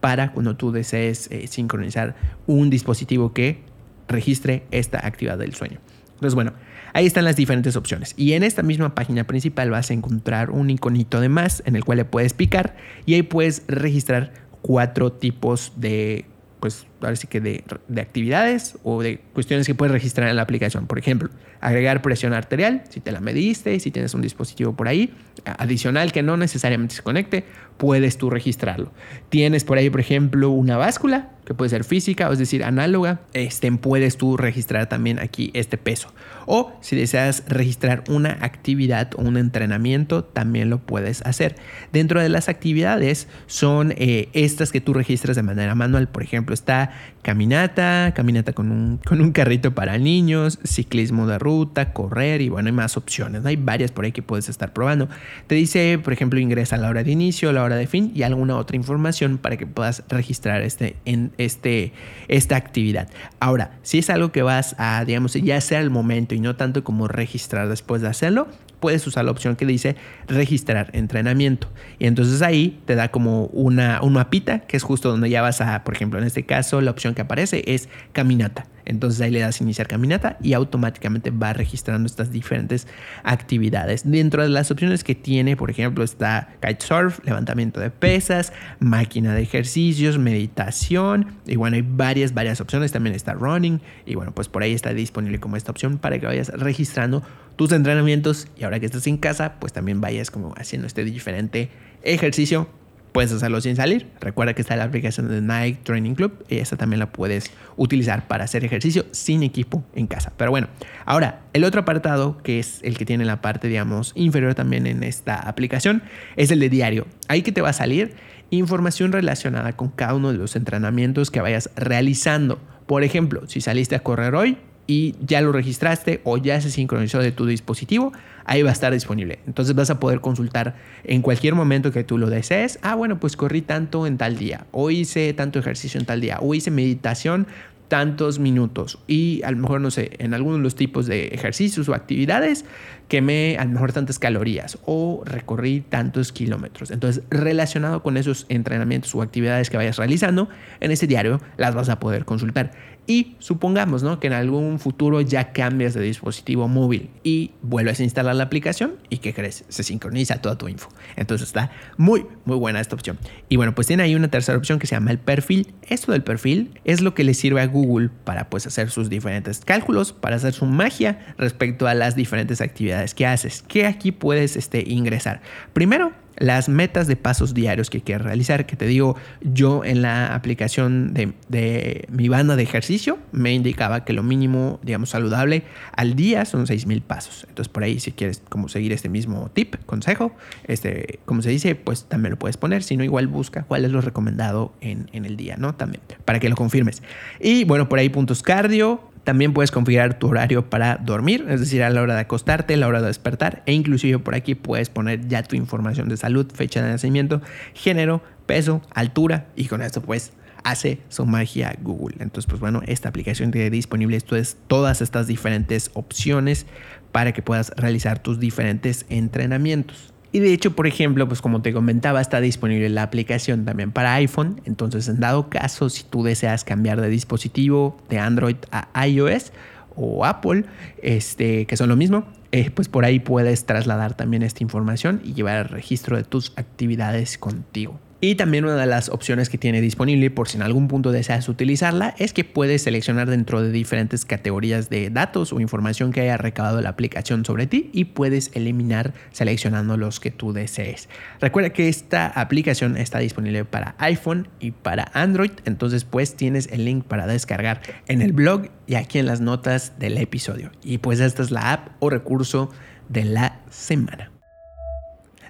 [0.00, 2.16] para cuando tú desees eh, sincronizar
[2.46, 3.60] un dispositivo que
[4.08, 5.78] registre esta actividad del sueño.
[6.14, 6.52] Entonces, bueno,
[6.92, 8.14] ahí están las diferentes opciones.
[8.16, 11.84] Y en esta misma página principal vas a encontrar un iconito de más en el
[11.84, 12.76] cual le puedes picar
[13.06, 14.32] y ahí puedes registrar
[14.62, 16.24] cuatro tipos de
[16.60, 17.64] pues ahora sí que de,
[18.00, 20.86] actividades o de cuestiones que puedes registrar en la aplicación.
[20.86, 21.30] Por ejemplo,
[21.60, 26.22] agregar presión arterial, si te la mediste, si tienes un dispositivo por ahí, adicional que
[26.22, 27.44] no necesariamente se conecte,
[27.76, 28.92] puedes tú registrarlo.
[29.28, 33.20] Tienes por ahí, por ejemplo, una báscula, que puede ser física, o es decir, análoga,
[33.32, 36.12] este, puedes tú registrar también aquí este peso.
[36.46, 41.56] O si deseas registrar una actividad o un entrenamiento, también lo puedes hacer.
[41.92, 46.08] Dentro de las actividades son eh, estas que tú registras de manera manual.
[46.08, 46.91] Por ejemplo, está
[47.22, 52.68] caminata, caminata con un, con un carrito para niños, ciclismo de ruta, correr y bueno,
[52.68, 53.44] hay más opciones.
[53.46, 55.08] Hay varias por ahí que puedes estar probando.
[55.46, 58.22] Te dice, por ejemplo, ingresa a la hora de inicio, la hora de fin y
[58.22, 61.92] alguna otra información para que puedas registrar este, en este,
[62.28, 63.08] esta actividad.
[63.40, 66.82] Ahora, si es algo que vas a, digamos, ya sea el momento y no tanto
[66.84, 68.48] como registrar después de hacerlo,
[68.82, 71.68] puedes usar la opción que dice registrar entrenamiento.
[71.98, 75.62] Y entonces ahí te da como una, un mapita, que es justo donde ya vas
[75.62, 78.66] a, por ejemplo, en este caso, la opción que aparece es caminata.
[78.84, 82.86] Entonces ahí le das iniciar caminata y automáticamente va registrando estas diferentes
[83.22, 84.02] actividades.
[84.04, 89.42] Dentro de las opciones que tiene, por ejemplo, está kitesurf, levantamiento de pesas, máquina de
[89.42, 91.26] ejercicios, meditación.
[91.46, 92.92] Y bueno, hay varias, varias opciones.
[92.92, 93.80] También está running.
[94.06, 97.22] Y bueno, pues por ahí está disponible como esta opción para que vayas registrando
[97.56, 98.48] tus entrenamientos.
[98.56, 101.70] Y ahora que estás en casa, pues también vayas como haciendo este diferente
[102.02, 102.68] ejercicio
[103.12, 104.08] Puedes hacerlo sin salir.
[104.20, 108.26] Recuerda que está la aplicación de Nike Training Club y esa también la puedes utilizar
[108.26, 110.32] para hacer ejercicio sin equipo en casa.
[110.36, 110.68] Pero bueno,
[111.04, 115.02] ahora el otro apartado que es el que tiene la parte, digamos, inferior también en
[115.02, 116.02] esta aplicación
[116.36, 117.06] es el de diario.
[117.28, 118.14] Ahí que te va a salir
[118.50, 122.60] información relacionada con cada uno de los entrenamientos que vayas realizando.
[122.86, 127.20] Por ejemplo, si saliste a correr hoy, y ya lo registraste o ya se sincronizó
[127.20, 128.12] de tu dispositivo,
[128.44, 129.38] ahí va a estar disponible.
[129.46, 130.74] Entonces vas a poder consultar
[131.04, 132.78] en cualquier momento que tú lo desees.
[132.82, 136.38] Ah, bueno, pues corrí tanto en tal día, o hice tanto ejercicio en tal día,
[136.40, 137.46] o hice meditación
[137.92, 141.90] tantos minutos y a lo mejor, no sé, en algunos de los tipos de ejercicios
[141.90, 142.64] o actividades
[143.06, 146.90] quemé a lo mejor tantas calorías o recorrí tantos kilómetros.
[146.90, 150.48] Entonces, relacionado con esos entrenamientos o actividades que vayas realizando,
[150.80, 152.70] en ese diario las vas a poder consultar.
[153.06, 154.20] Y supongamos ¿no?
[154.20, 158.94] que en algún futuro ya cambias de dispositivo móvil y vuelves a instalar la aplicación
[159.08, 159.64] y ¿qué crees?
[159.68, 160.88] Se sincroniza toda tu info.
[161.16, 163.18] Entonces está muy, muy buena esta opción.
[163.48, 165.74] Y bueno, pues tiene ahí una tercera opción que se llama el perfil.
[165.88, 169.60] Esto del perfil es lo que le sirve a Google para pues hacer sus diferentes
[169.64, 173.62] cálculos, para hacer su magia respecto a las diferentes actividades que haces.
[173.62, 175.42] Que aquí puedes este, ingresar.
[175.72, 180.34] Primero, las metas de pasos diarios que quieres realizar, que te digo, yo en la
[180.34, 185.64] aplicación de, mi banda de ejercicio me indicaba que lo mínimo, digamos, saludable
[185.96, 187.46] al día son 6.000 pasos.
[187.48, 190.32] Entonces por ahí si quieres como seguir este mismo tip, consejo,
[190.64, 193.92] este, como se dice, pues también lo puedes poner, si no igual busca cuál es
[193.92, 195.74] lo recomendado en, en el día, ¿no?
[195.74, 197.02] También, para que lo confirmes.
[197.40, 201.82] Y bueno, por ahí puntos cardio, también puedes configurar tu horario para dormir, es decir,
[201.82, 204.90] a la hora de acostarte, a la hora de despertar e inclusive por aquí puedes
[204.90, 207.40] poner ya tu información de salud, fecha de nacimiento,
[207.74, 210.32] género, peso, altura y con esto pues
[210.64, 212.16] hace su magia Google.
[212.20, 214.18] Entonces pues bueno, esta aplicación tiene disponible
[214.66, 216.66] todas estas diferentes opciones
[217.12, 220.11] para que puedas realizar tus diferentes entrenamientos.
[220.32, 224.14] Y de hecho, por ejemplo, pues como te comentaba, está disponible la aplicación también para
[224.14, 224.62] iPhone.
[224.64, 229.52] Entonces, en dado caso, si tú deseas cambiar de dispositivo de Android a iOS
[229.94, 230.64] o Apple,
[231.02, 235.34] este, que son lo mismo, eh, pues por ahí puedes trasladar también esta información y
[235.34, 238.00] llevar el registro de tus actividades contigo.
[238.24, 241.48] Y también una de las opciones que tiene disponible por si en algún punto deseas
[241.48, 246.36] utilizarla es que puedes seleccionar dentro de diferentes categorías de datos o información que haya
[246.36, 251.08] recabado la aplicación sobre ti y puedes eliminar seleccionando los que tú desees.
[251.40, 256.84] Recuerda que esta aplicación está disponible para iPhone y para Android, entonces pues tienes el
[256.84, 260.70] link para descargar en el blog y aquí en las notas del episodio.
[260.84, 262.70] Y pues esta es la app o recurso
[263.08, 264.31] de la semana.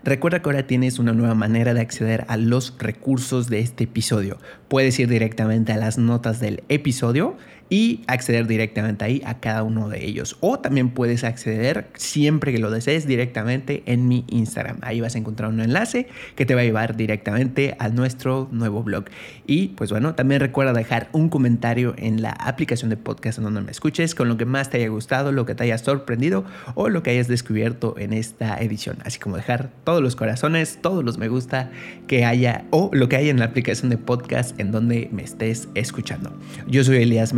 [0.05, 4.39] Recuerda que ahora tienes una nueva manera de acceder a los recursos de este episodio.
[4.67, 7.37] Puedes ir directamente a las notas del episodio
[7.73, 10.37] y acceder directamente ahí a cada uno de ellos.
[10.41, 14.77] O también puedes acceder siempre que lo desees directamente en mi Instagram.
[14.83, 18.83] Ahí vas a encontrar un enlace que te va a llevar directamente a nuestro nuevo
[18.83, 19.07] blog.
[19.47, 23.63] Y pues bueno, también recuerda dejar un comentario en la aplicación de podcast en donde
[23.63, 26.45] me escuches con lo que más te haya gustado, lo que te haya sorprendido
[26.75, 28.99] o lo que hayas descubierto en esta edición.
[29.07, 31.71] Así como dejar todos los corazones, todos los me gusta
[32.07, 35.71] que haya o lo que haya en la aplicación de podcast en donde me estés
[35.75, 36.39] escuchando.
[36.67, 37.33] Yo soy Elías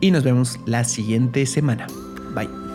[0.00, 1.86] Y nos vemos la siguiente semana.
[2.34, 2.65] Bye.